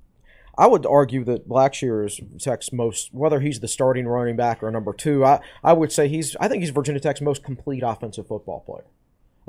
[0.57, 4.69] I would argue that Blackshear is Tech's most, whether he's the starting running back or
[4.69, 5.25] number two.
[5.25, 6.35] I, I would say he's.
[6.39, 8.85] I think he's Virginia Tech's most complete offensive football player.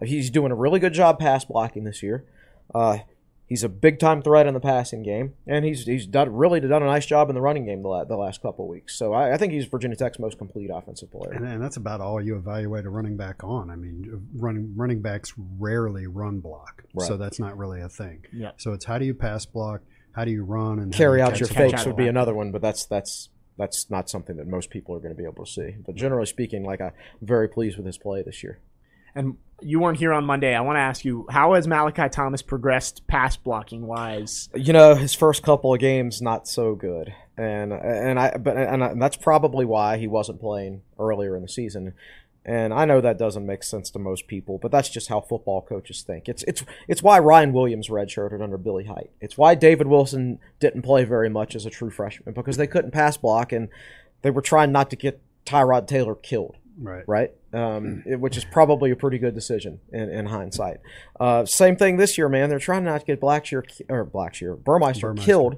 [0.00, 2.24] Uh, He's doing a really good job pass blocking this year.
[2.74, 2.98] Uh,
[3.46, 6.82] he's a big time threat in the passing game, and he's he's done really done
[6.82, 8.96] a nice job in the running game the, la- the last couple of weeks.
[8.98, 11.32] So I, I think he's Virginia Tech's most complete offensive player.
[11.32, 13.68] And, and that's about all you evaluate a running back on.
[13.70, 17.06] I mean, running running backs rarely run block, Right.
[17.06, 18.24] so that's not really a thing.
[18.32, 18.52] Yeah.
[18.56, 19.82] So it's how do you pass block,
[20.14, 22.84] how do you run, and carry out your fakes would be another one, but that's
[22.86, 25.76] that's that's not something that most people are going to be able to see.
[25.84, 26.92] But generally speaking, like I'm
[27.22, 28.58] very pleased with his play this year.
[29.14, 30.54] And you weren't here on Monday.
[30.54, 34.48] I want to ask you, how has Malachi Thomas progressed pass blocking wise?
[34.54, 38.82] You know, his first couple of games not so good, and and I but and,
[38.82, 41.94] I, and that's probably why he wasn't playing earlier in the season.
[42.46, 45.62] And I know that doesn't make sense to most people, but that's just how football
[45.62, 46.28] coaches think.
[46.28, 49.10] It's it's it's why Ryan Williams redshirted under Billy Hite.
[49.20, 52.90] It's why David Wilson didn't play very much as a true freshman because they couldn't
[52.90, 53.68] pass block and
[54.22, 56.56] they were trying not to get Tyrod Taylor killed.
[56.78, 57.04] right.
[57.06, 57.30] right?
[57.54, 60.78] Um, it- which is probably a pretty good decision in, in hindsight.
[61.20, 62.50] Uh, same thing this year, man.
[62.50, 65.24] They're trying not to get Blackshear or Blackshear Burmeister, Burmeister.
[65.26, 65.56] killed.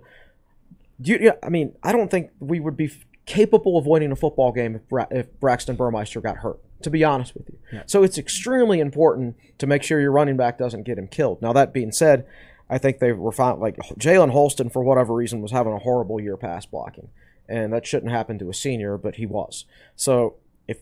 [1.00, 2.90] Do you, yeah, I mean, I don't think we would be
[3.24, 6.58] capable of winning a football game if, Bra- if Braxton Burmeister got hurt.
[6.82, 10.58] To be honest with you, so it's extremely important to make sure your running back
[10.58, 11.40] doesn't get him killed.
[11.40, 12.26] Now that being said,
[12.68, 13.58] I think they were fine.
[13.60, 17.08] Like Jalen Holston, for whatever reason, was having a horrible year pass blocking,
[17.48, 19.64] and that shouldn't happen to a senior, but he was.
[19.96, 20.34] So
[20.68, 20.78] if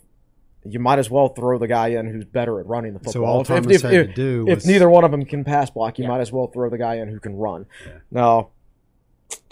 [0.65, 3.13] you might as well throw the guy in who's better at running the football.
[3.13, 5.25] So all If- Thomas if, had if, to do if was- neither one of them
[5.25, 6.09] can pass block, you Yeah.
[6.11, 7.67] might as well throw the guy in who can run.
[8.11, 8.49] Now,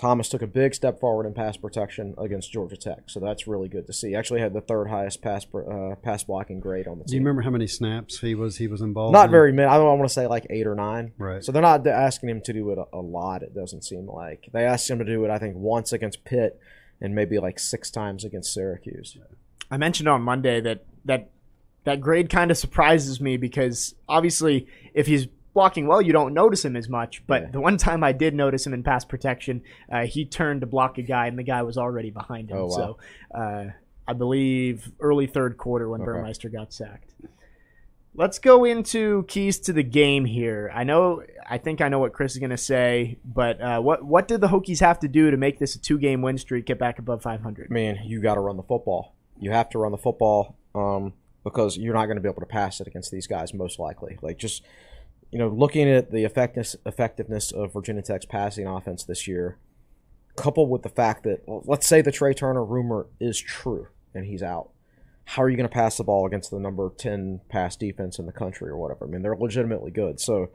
[0.02, 3.68] Thomas took a big step forward in pass protection against Georgia Tech, so that's really
[3.68, 4.16] good to see.
[4.16, 7.10] Actually, had the third highest pass uh, pass blocking grade on the team.
[7.10, 9.12] Do you remember how many snaps he was he was involved?
[9.12, 9.30] Not in?
[9.30, 9.68] very many.
[9.68, 11.12] I don't want to say like eight or nine.
[11.18, 11.44] Right.
[11.44, 13.44] So they're not asking him to do it a, a lot.
[13.44, 15.30] It doesn't seem like they asked him to do it.
[15.30, 16.58] I think once against Pitt,
[17.00, 19.16] and maybe like six times against Syracuse.
[19.70, 21.30] I mentioned on Monday that that
[21.84, 26.64] that grade kind of surprises me because obviously if he's blocking well, you don't notice
[26.64, 27.22] him as much.
[27.26, 27.50] But Yeah.
[27.50, 30.98] the one time I did notice him in pass protection, uh, he turned to block
[30.98, 32.56] a guy and the guy was already behind him.
[32.56, 32.76] Oh, wow.
[32.76, 32.98] So
[33.38, 33.64] uh,
[34.08, 36.06] I believe early third quarter when Okay.
[36.12, 37.12] Burmeister got sacked.
[38.14, 40.70] Let's go into keys to the game here.
[40.74, 44.04] I know, I think I know what Chris is going to say, but uh, what
[44.04, 46.66] what did the Hokies have to do to make this a two game win streak,
[46.66, 47.70] get back above 500?
[47.70, 49.14] Man, you got to run the football.
[49.38, 52.46] You have to run the football um, because you're not going to be able to
[52.46, 54.18] pass it against these guys, most likely.
[54.20, 54.62] Like just
[55.32, 59.58] you know, looking at the effectiveness effectiveness of Virginia Tech's passing offense this year,
[60.36, 64.26] coupled with the fact that well, let's say the Tre Turner rumor is true and
[64.26, 64.70] he's out.
[65.24, 68.26] How are you going to pass the ball against the number 10 pass defense in
[68.26, 69.06] the country or whatever?
[69.06, 70.20] I mean, they're legitimately good.
[70.20, 70.50] So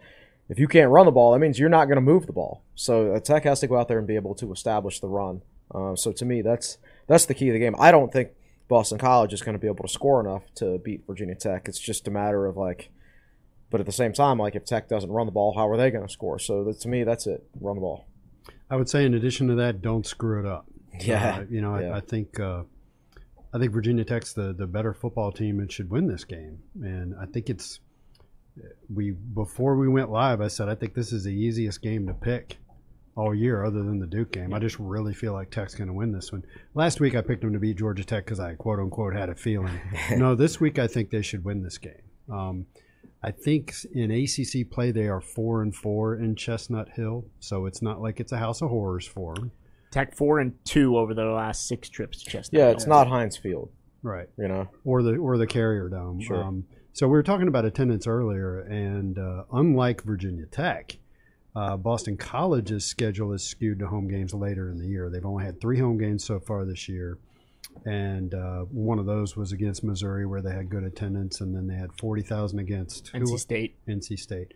[0.49, 2.63] if you can't run the ball, that means you're not going to move the ball.
[2.75, 5.41] So uh, Tech has to go out there and be able to establish the run.
[5.73, 7.75] Uh, so to me, that's that's the key of the game.
[7.79, 8.29] I don't think
[8.67, 11.67] Boston College is going to be able to score enough to beat Virginia Tech.
[11.67, 12.89] It's just a matter of like,
[13.69, 15.91] but at the same time, like if Tech doesn't run the ball, how are they
[15.91, 16.39] going to score?
[16.39, 17.43] So that, to me, that's it.
[17.59, 18.07] Run the ball.
[18.69, 20.65] I would say in addition to that, don't screw it up.
[20.99, 21.89] Yeah, Uh, you know, yeah.
[21.89, 22.63] I, I think uh,
[23.53, 26.59] I think Virginia Tech's the, the better football team and should win this game.
[26.81, 27.79] And I think it's
[28.93, 32.13] we before we went live, I said I think this is the easiest game to
[32.13, 32.57] pick
[33.15, 34.53] all year, other than the Duke game.
[34.53, 36.43] I just really feel like Tech's going to win this one.
[36.75, 39.35] Last week I picked them to beat Georgia Tech because I quote unquote had a
[39.35, 39.79] feeling.
[40.11, 41.93] no, this week I think they should win this game.
[42.31, 42.65] Um,
[43.23, 47.81] I think in ACC play they are four and four in Chestnut Hill, so it's
[47.81, 49.51] not like it's a house of horrors for them.
[49.91, 52.59] Tech four and two over the last six trips to Chestnut.
[52.59, 52.75] Yeah, Hill.
[52.75, 53.71] it's not Heinz Field,
[54.03, 54.29] Right.
[54.37, 54.69] you know.
[54.85, 56.19] or the or the Carrier Dome.
[56.21, 56.43] Sure.
[56.43, 60.97] Um, so we were talking about attendance earlier, and uh, unlike Virginia Tech,
[61.55, 65.09] uh, Boston College's schedule is skewed to home games later in the year.
[65.09, 67.17] They've only had three home games so far this year,
[67.85, 71.67] and uh, one of those was against Missouri, where they had good attendance, and then
[71.67, 73.75] they had forty thousand against who- NC State.
[73.87, 74.53] NC State.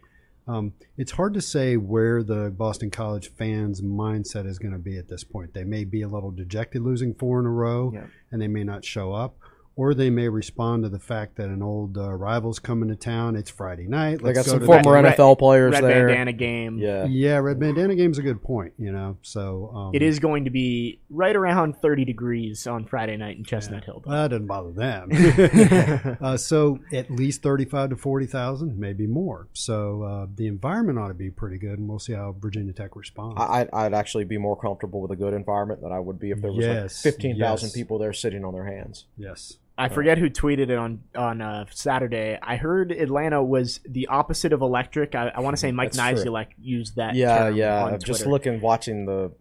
[0.47, 4.97] Um, it's hard to say where the Boston College fans' mindset is going to be
[4.97, 5.53] at this point.
[5.53, 8.07] They may be a little dejected losing four in a row, Yeah.
[8.31, 9.37] and they may not show up,
[9.75, 13.35] or they may respond to the fact that an old uh, rival's coming to town.
[13.35, 14.19] It's Friday night.
[14.19, 15.81] They Let's got go some to former Red- NFL players there.
[15.81, 16.07] Red there.
[16.07, 16.77] bandana game.
[16.77, 17.05] Yeah.
[17.05, 18.73] Yeah, red bandana game's a good point.
[18.77, 23.15] You know, so um, It is going to be right around 30 degrees on Friday
[23.17, 24.03] night in Chestnut Hill.
[24.05, 26.17] Well, that doesn't bother them.
[26.21, 29.47] uh, so at least thirty-five to forty thousand, maybe more.
[29.53, 32.95] So uh, the environment ought to be pretty good, and we'll see how Virginia Tech
[32.95, 33.39] responds.
[33.39, 36.31] I, I'd, I'd actually be more comfortable with a good environment than I would be
[36.31, 37.73] if there was like 15,000 yes.
[37.73, 39.05] people there sitting on their hands.
[39.17, 39.57] yes.
[39.77, 42.37] I forget who tweeted it on on uh, Saturday.
[42.41, 45.15] I heard Atlanta was the opposite of electric.
[45.15, 46.31] I, I want to say Mike That's true.
[46.31, 47.15] Niziolek used that.
[47.15, 47.83] yeah, term yeah.
[47.85, 49.31] on Just looking, watching the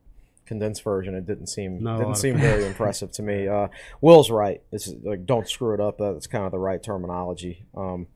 [0.47, 3.49] condensed version, it didn't seem Not didn't of- seem very impressive to me.
[3.49, 3.69] Uh,
[4.01, 4.63] Will's right.
[4.73, 5.99] It's like don't screw it up.
[5.99, 7.67] That's kind of the right terminology.
[7.77, 8.07] Um,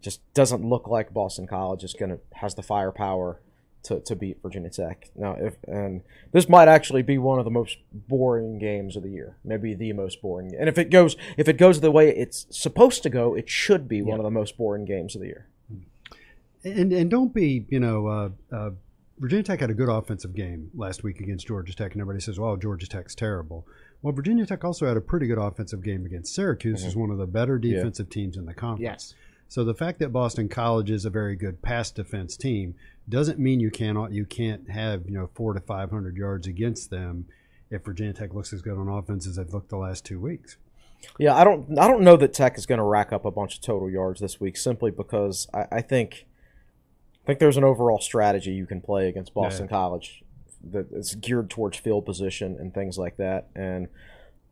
[0.00, 3.40] just doesn't look like Boston College is gonna has the firepower
[3.84, 5.10] to, to beat Virginia Tech.
[5.14, 9.10] Now, if and this might actually be one of the most boring games of the
[9.10, 10.54] year, maybe the most boring.
[10.58, 13.88] And if it goes if it goes the way it's supposed to go, it should
[13.88, 15.48] be one of the most boring games of the year.
[16.64, 18.70] And and don't be you know uh, uh,
[19.18, 22.40] Virginia Tech had a good offensive game last week against Georgia Tech, and everybody says,
[22.40, 23.66] "Well, Georgia Tech's terrible."
[24.00, 27.16] Well, Virginia Tech also had a pretty good offensive game against Syracuse, who's one of
[27.18, 28.82] the better defensive teams in the conference.
[28.82, 29.14] yes.
[29.48, 32.74] So the fact that Boston College is a very good pass defense team
[33.08, 36.90] doesn't mean you cannot you can't have you know four to five hundred yards against
[36.90, 37.26] them
[37.70, 40.56] if Virginia Tech looks as good on offense as they've looked the last two weeks.
[41.18, 43.56] Yeah, I don't I don't know that Tech is going to rack up a bunch
[43.56, 46.26] of total yards this week simply because I, I think
[47.22, 49.70] I think there's an overall strategy you can play against Boston Yeah.
[49.70, 50.22] College
[50.70, 53.88] that is geared towards field position and things like that and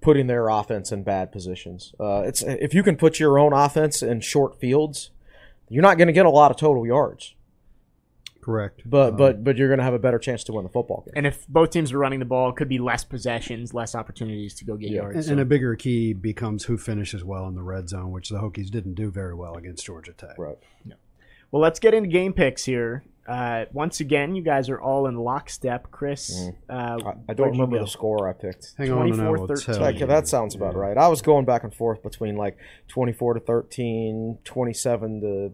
[0.03, 1.95] putting their offense in bad positions.
[1.99, 5.11] Uh, it's if you can put your own offense in short fields,
[5.69, 7.35] you're not going to get a lot of total yards,
[8.43, 8.83] Correct.
[8.85, 11.03] but Um, but but you're going to have a better chance to win the football
[11.07, 11.15] game.
[11.17, 14.55] And if both teams are running the ball, it could be less possessions, less opportunities
[14.57, 15.03] to go get Yeah.
[15.03, 15.17] yards.
[15.17, 18.29] and, So- and a bigger key becomes who finishes well in the red zone, which
[18.29, 20.37] the Hokies didn't do very well against Georgia Tech.
[20.37, 20.59] Right.
[20.85, 20.95] Yeah.
[21.51, 23.05] Well, let's get into game picks here.
[23.27, 25.91] Uh, once again, you guys are all in lockstep.
[25.91, 28.75] Chris, uh, I, I don't remember the score I picked.
[28.77, 29.65] Hang on, I will 24-13.
[29.79, 30.07] tell you.
[30.07, 30.81] that sounds about Yeah.
[30.81, 30.99] right.
[30.99, 32.57] I was going back and forth between like
[32.89, 35.53] 24 to 13, 27 to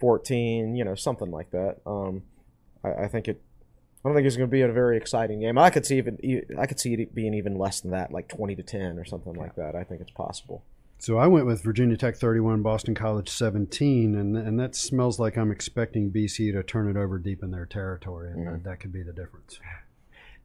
[0.00, 1.78] 14, you know, something like that.
[1.86, 2.22] Um,
[2.84, 3.40] I, I think it.
[4.04, 5.58] I don't think it's going to be a very exciting game.
[5.58, 6.24] I could see even.
[6.24, 9.04] e, I could see it being even less than that, like 20 to 10 or
[9.04, 9.74] something like that.
[9.74, 10.62] I think it's possible.
[11.00, 15.38] So I went with Virginia Tech 31, Boston College 17, and and that smells like
[15.38, 18.92] I'm expecting BC to turn it over deep in their territory, and that, that could
[18.92, 19.60] be the difference.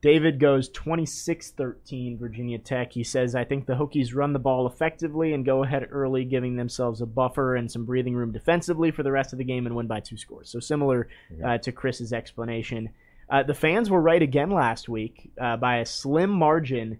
[0.03, 2.91] David goes 26-13 Virginia Tech.
[2.91, 6.57] He says, I think the Hokies run the ball effectively and go ahead early, giving
[6.57, 9.73] themselves a buffer and some breathing room defensively for the rest of the game and
[9.77, 10.49] win by two scores.
[10.49, 11.07] So similar
[11.41, 12.89] uh, to Chris's explanation.
[13.29, 16.99] Uh, the fans were right again last week uh, by a slim margin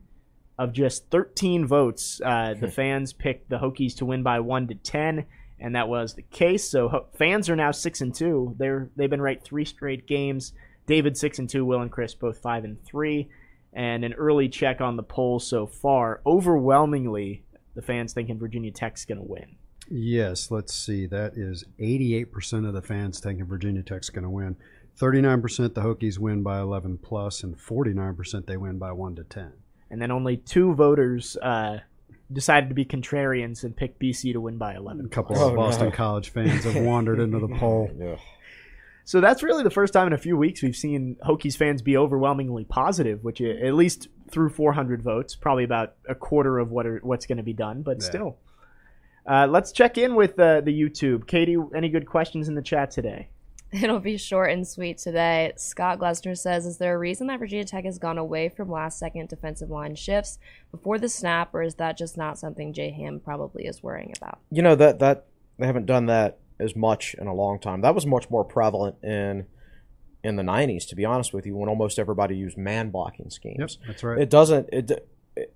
[0.58, 2.22] of just 13 votes.
[2.24, 5.26] Uh, the fans picked the Hokies to win by 1 to 10,
[5.60, 6.70] and that was the case.
[6.70, 8.56] So ho- fans are now 6 and 2.
[8.58, 10.54] They're they've been right 3 straight games.
[10.86, 13.30] David 6 and 2, Will and Chris both 5 and 3.
[13.74, 17.43] And an early check on the poll so far, overwhelmingly
[17.74, 19.56] the fans thinking Virginia Tech's going to win.
[19.89, 21.08] Yes, let's see.
[21.08, 24.58] That is 88% of the fans thinking Virginia Tech's going to win.
[24.99, 29.54] 39% the Hokies win by 11 plus, and 49% they win by 1 to 10.
[29.93, 31.77] And then only two voters uh,
[32.31, 35.05] decided to be contrarians and picked BC to win by 11.
[35.05, 35.91] A couple Oh, of Boston no.
[35.91, 37.91] College fans have wandered into the poll.
[37.95, 38.15] Yeah.
[39.05, 41.95] So that's really the first time in a few weeks we've seen Hokies fans be
[41.95, 46.87] overwhelmingly positive, which i- at least through 400 votes, probably about a quarter of what
[46.87, 48.05] are, what's going to be done, but Yeah.
[48.07, 48.37] still.
[49.27, 51.27] Uh, let's check in with uh, the YouTube.
[51.27, 53.27] Katie, any good questions in the chat today?
[53.82, 55.51] It'll be short and sweet today.
[55.55, 58.99] Scott Glessner says, Is there a reason that Virginia Tech has gone away from last
[58.99, 60.38] second defensive line shifts
[60.71, 64.39] before the snap, or is that just not something Jay Ham probably is worrying about?
[64.51, 65.26] You know that that
[65.57, 67.82] they haven't done that as much in a long time.
[67.82, 69.47] That was much more prevalent in
[70.24, 73.78] in the 90s to be honest with you when almost everybody used man blocking schemes.
[73.80, 74.21] Yep, that's right.
[74.21, 74.69] It doesn't.
[74.71, 74.91] It,
[75.36, 75.55] it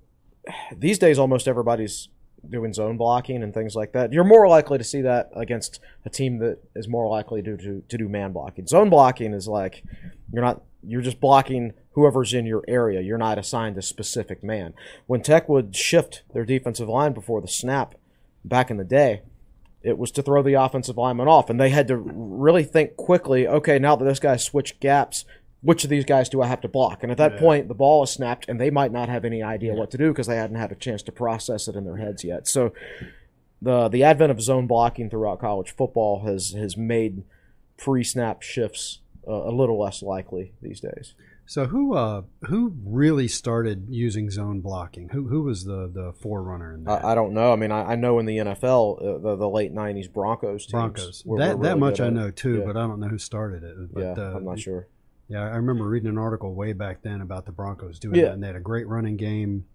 [0.75, 2.09] these days almost everybody's
[2.49, 4.13] doing zone blocking and things like that.
[4.13, 7.83] You're more likely to see that against a team that is more likely to to,
[7.87, 8.67] to do man blocking.
[8.67, 9.83] Zone blocking is like
[10.31, 13.01] you're not you're just blocking whoever's in your area.
[13.01, 14.73] You're not assigned a specific man.
[15.07, 17.95] When Tech would shift their defensive line before the snap
[18.45, 19.21] back in the day,
[19.81, 23.47] it was to throw the offensive lineman off, and they had to really think quickly.
[23.47, 25.25] Okay, now that this guy's switched gaps,
[25.67, 27.03] which of these guys do I have to block?
[27.03, 27.39] And at that Yeah.
[27.39, 30.07] point, the ball is snapped, and they might not have any idea what to do
[30.11, 32.47] because they hadn't had a chance to process it in their heads yet.
[32.47, 32.71] So,
[33.61, 37.23] the the advent of zone blocking throughout college football has has made
[37.77, 41.13] pre-snap shifts uh, a little less likely these days.
[41.49, 45.09] So who uh who really started using zone blocking?
[45.09, 47.03] Who who was the the forerunner in that?
[47.05, 47.53] I, I don't know.
[47.53, 50.71] I mean, I, I know in the NFL, uh, the, the late '90s Broncos teams.
[50.71, 51.23] Broncos.
[51.25, 52.65] were- that were that much I know too, Yeah.
[52.65, 53.75] but I don't know who started it.
[53.93, 54.87] But, yeah, uh, I'm not sure.
[55.29, 58.25] Yeah, I remember reading an article way back then about the Broncos doing Yeah.
[58.25, 59.65] that, and they had a great running game.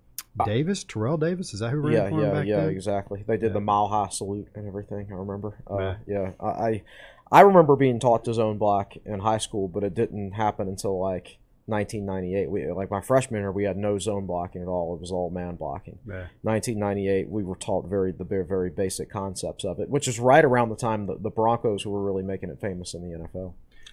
[0.46, 2.68] Davis, Terrell Davis, is that who ran Yeah, for him yeah, back yeah, then?
[2.70, 3.22] exactly.
[3.26, 3.52] They did Yeah.
[3.54, 5.08] the mile high salute and everything.
[5.12, 5.58] I remember.
[5.70, 5.96] Uh, Yeah.
[6.06, 6.82] yeah, I,
[7.30, 10.98] I remember being taught to zone block in high school, but it didn't happen until
[10.98, 12.50] like 1998.
[12.50, 14.94] We like my freshman year, we had no zone blocking at all.
[14.94, 15.98] It was all man blocking.
[16.08, 16.26] Yeah.
[16.42, 20.44] 1998, we were taught very the very, very basic concepts of it, which is right
[20.44, 23.52] around the time that the Broncos were really making it famous in the NFL.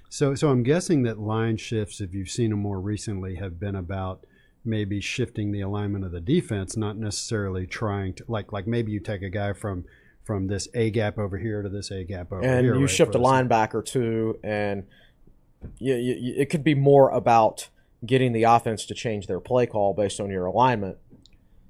[0.10, 3.76] So, so I'm guessing that line shifts, if you've seen them more recently, have been
[3.76, 4.26] about
[4.66, 8.99] maybe shifting the alignment of the defense, not necessarily trying to like like maybe you
[8.99, 9.86] take a guy from
[10.24, 12.76] from this A gap over here to this A gap over and here.
[12.76, 14.86] you right, shift a linebacker too, and
[15.78, 17.70] you, you, it could be more about
[18.05, 20.97] getting the offense to change their play call based on your alignment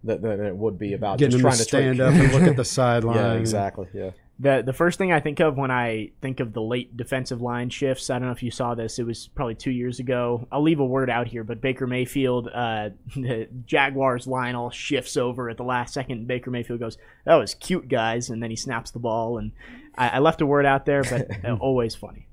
[0.04, 2.44] than, than it would be about getting just trying to to stand up and look
[2.44, 3.16] at the sideline.
[3.16, 3.88] yeah, exactly.
[3.94, 4.12] Yeah,
[4.42, 7.70] The the first thing I think of when I think of the late defensive line
[7.70, 8.98] shifts, I don't know if you saw this.
[8.98, 10.48] It was probably two years ago.
[10.50, 15.18] I'll leave a word out here, but Baker Mayfield, uh, the Jaguars line all shifts
[15.18, 16.26] over at the last second.
[16.28, 19.38] Baker Mayfield goes, "That was cute, guys," and then he snaps the ball.
[19.38, 19.52] And
[19.98, 22.28] I, I left a word out there, but uh, always funny.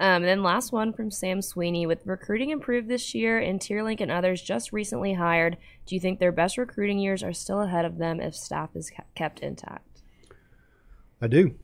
[0.00, 1.86] Um, and then last one from Sam Sweeney.
[1.86, 6.18] With recruiting improved this year and Tierlink and others just recently hired, do you think
[6.18, 9.89] their best recruiting years are still ahead of them if staff is kept intact?
[11.20, 11.54] I do.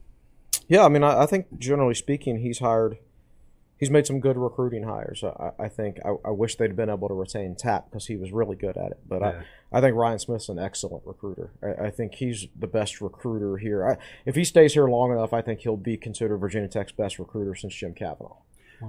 [0.67, 0.85] yeah.
[0.85, 2.97] I mean, I, I think generally speaking, he's hired.
[3.79, 5.23] He's made some good recruiting hires.
[5.23, 8.31] I, I think I, I wish they'd been able to retain Tapp because he was
[8.31, 8.99] really good at it.
[9.07, 9.41] But Yeah.
[9.71, 11.51] I, I think Ryan Smith's an excellent recruiter.
[11.61, 13.87] I, I think he's the best recruiter here.
[13.87, 17.19] I, if he stays here long enough, I think he'll be considered Virginia Tech's best
[17.19, 18.37] recruiter since Jim Cavanaugh.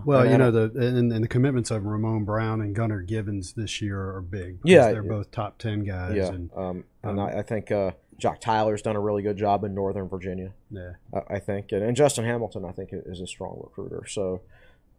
[0.05, 3.55] Well, And you know the and, and the commitments of Ramon Brown and Gunnar Givens
[3.55, 4.59] this year are big.
[4.63, 5.09] Yeah, they're yeah.
[5.09, 6.15] both top ten guys.
[6.15, 9.37] Yeah, And, um, and um, I, I think uh, Jack Tyler's done a really good
[9.37, 10.53] job in Northern Virginia.
[10.71, 10.93] yeah.
[11.15, 14.05] I, I think, and, and Justin Hamilton, I think, is a strong recruiter.
[14.07, 14.43] So,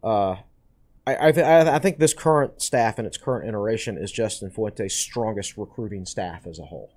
[0.03, 0.37] uh,
[1.07, 4.49] I I, th- I I think this current staff and its current iteration is Justin
[4.51, 6.91] Fuente's strongest recruiting staff as a whole.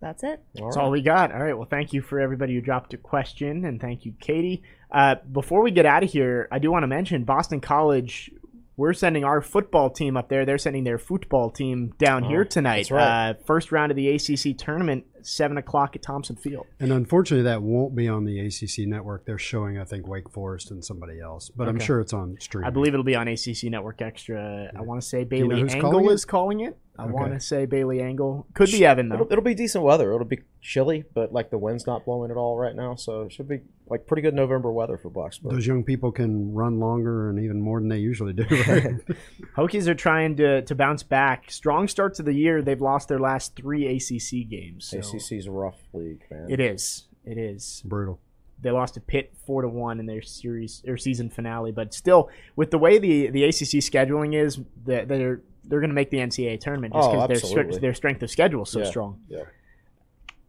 [0.00, 0.40] That's it.
[0.58, 0.84] All That's right.
[0.84, 1.32] all we got.
[1.32, 1.56] All right.
[1.56, 4.62] Well, thank you for everybody who dropped a question, and thank you, Katie.
[4.92, 8.30] Uh, before we get out of here, I do want to mention Boston College.
[8.78, 10.46] We're sending our football team up there.
[10.46, 12.76] They're sending their football team down here tonight.
[12.76, 13.30] that's right.
[13.30, 16.64] Uh, first round of the ACC tournament, seven o'clock at Thompson Field.
[16.78, 19.26] And unfortunately, that won't be on the ACC network.
[19.26, 22.64] They're showing, I think, Wake Forest and somebody else, but I'm sure it's on stream.
[22.64, 24.70] I believe it'll be on ACC Network Extra.
[24.76, 26.12] I want to say you Bailey know Angle calling it?
[26.12, 26.78] is calling it.
[26.96, 27.12] I Okay.
[27.12, 28.46] want to say Bailey Angle.
[28.54, 29.16] Could be Evan though.
[29.16, 30.12] It'll, it'll be decent weather.
[30.14, 33.32] It'll be chilly, but like the wind's not blowing at all right now, so it
[33.32, 33.60] should be
[33.90, 35.50] like pretty good November weather for Blacksburg.
[35.50, 38.44] Those young people can run longer and even more than they usually do.
[38.44, 38.94] Right?
[39.56, 41.50] Hokies are trying to, to bounce back.
[41.50, 42.62] Strong start to the year.
[42.62, 44.86] They've lost their last three ACC games.
[44.86, 46.46] So ACC's a rough league, man.
[46.50, 47.06] It is.
[47.24, 47.82] It is.
[47.84, 48.20] Brutal.
[48.60, 52.28] They lost to Pitt four to one in their series or season finale, but still,
[52.56, 56.16] with the way the the ACC scheduling is, that they're they're going to make the
[56.16, 58.84] NCAA tournament just Oh, because their their strength of schedule is so Yeah.
[58.86, 59.20] strong.
[59.28, 59.44] Yeah.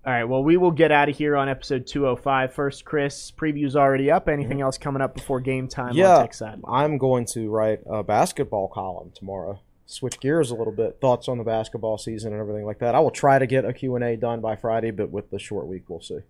[0.10, 0.24] All right.
[0.24, 2.51] Well, we will get out of here on episode 205.
[2.51, 4.28] First, Chris, preview's already up.
[4.28, 6.16] Anything else coming up before game time Yeah.
[6.16, 6.64] on Tech Sideline?
[6.68, 9.60] I'm going to write a basketball column tomorrow.
[9.86, 10.97] Switch gears a little bit.
[10.99, 12.95] Thoughts on the basketball season and everything like that.
[12.95, 15.84] I will try to get a Q&A done by Friday, but with the short week,
[15.88, 16.22] we'll see.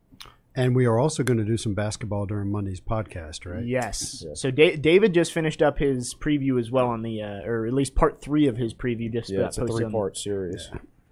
[0.58, 3.64] And we are also going to do some basketball during Monday's podcast, right?
[3.64, 4.26] Yes.
[4.28, 4.34] Yeah.
[4.34, 7.72] So da- David just finished up his preview as well on the, uh, or at
[7.74, 9.10] least part three of his preview.
[9.10, 10.70] Just Yeah, uh, it's a posted on- three-part series.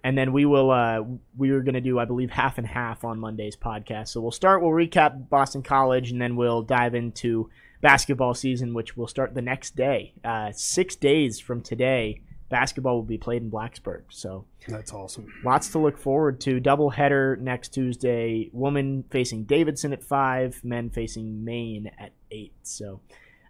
[0.08, 1.02] And then we will uh
[1.36, 4.30] we are going to do i believe half and half on monday's podcast so we'll
[4.30, 7.50] start we'll recap boston college and then we'll dive into
[7.82, 13.02] basketball season which will start the next day uh six days from today basketball will
[13.02, 15.26] be played in blacksburg so That's awesome.
[15.44, 20.88] lots to look forward to double header next tuesday woman facing davidson at five men
[20.88, 23.00] facing maine at eight so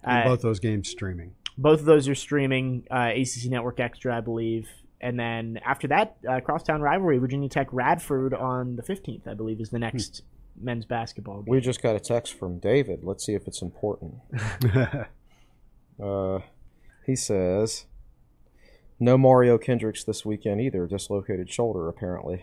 [0.04, 1.34] uh, both those games streaming.
[1.56, 4.68] both of those are streaming uh, ACC Network Extra, I believe.
[5.01, 9.61] And then after that, uh, crosstown rivalry, Virginia Tech Radford on the 15th, I believe,
[9.61, 10.22] is the next
[10.61, 11.53] men's basketball game.
[11.53, 13.05] We just got a text from David.
[13.05, 14.16] Let's see if it's important.
[16.03, 16.40] uh,
[17.07, 17.86] he says,
[18.99, 20.86] "No Mario Kendricks this weekend either.
[20.86, 22.42] Dislocated shoulder, apparently."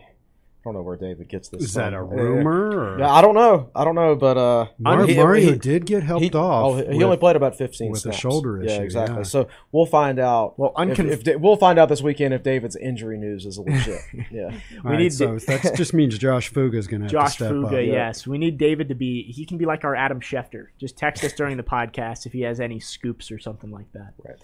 [0.65, 1.61] I don't know where David gets this.
[1.61, 2.93] Is that a rumor?
[2.95, 2.99] Or?
[2.99, 3.69] Yeah, I don't know.
[3.75, 6.65] I don't know, but uh, Mar- he- Mario he- did get helped he, off.
[6.65, 8.17] oh, he with- only played about fifteen with a snaps.
[8.17, 9.17] shoulder Yeah, exactly.
[9.17, 9.23] yeah.
[9.23, 10.57] So we'll find out.
[10.57, 13.57] Well, if, unconf- if Da- we'll find out this weekend if David's injury news is
[13.57, 14.01] a legit.
[14.31, 14.49] yeah.
[14.83, 17.51] We right, need so that just means Josh Fuga is going to have Josh step
[17.51, 17.85] Fuga, up.
[17.85, 18.25] yes.
[18.25, 20.69] We need David to be, he can be like our Adam Schefter.
[20.79, 24.13] Just text us during the podcast if he has any scoops or something like that.
[24.25, 24.37] Right.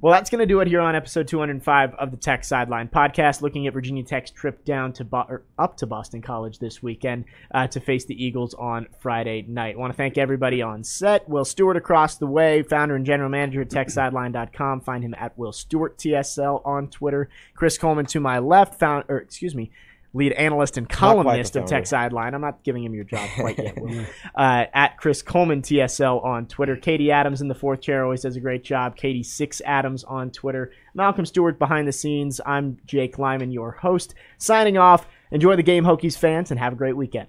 [0.00, 3.40] Well, that's going to do it here on episode 205 of the Tech Sideline podcast,
[3.42, 7.24] looking at Virginia Tech's trip down to Bo- or up to Boston College this weekend
[7.52, 9.76] uh, to face the Eagles on Friday night.
[9.76, 11.28] I want to thank everybody on set.
[11.28, 14.80] Will Stewart across the way, founder and general manager at TechSideline.com.
[14.80, 17.30] Find him at Will Stewart TSL on Twitter.
[17.54, 19.70] Chris Coleman to my left, found or excuse me,
[20.14, 21.86] lead analyst and columnist of Tech.
[21.86, 22.34] Sideline.
[22.34, 23.76] I'm not giving him your job quite yet.
[24.34, 26.76] Uh, at Chris Coleman TSL on Twitter.
[26.76, 28.96] Katie Adams in the fourth chair always does a great job.
[28.96, 30.72] Katie Six Adams on Twitter.
[30.94, 32.40] Malcolm Stewart behind the scenes.
[32.46, 34.14] I'm Jake Lyman, your host.
[34.38, 35.06] Signing off.
[35.32, 37.26] Enjoy the game, Hokies fans, and have a great weekend.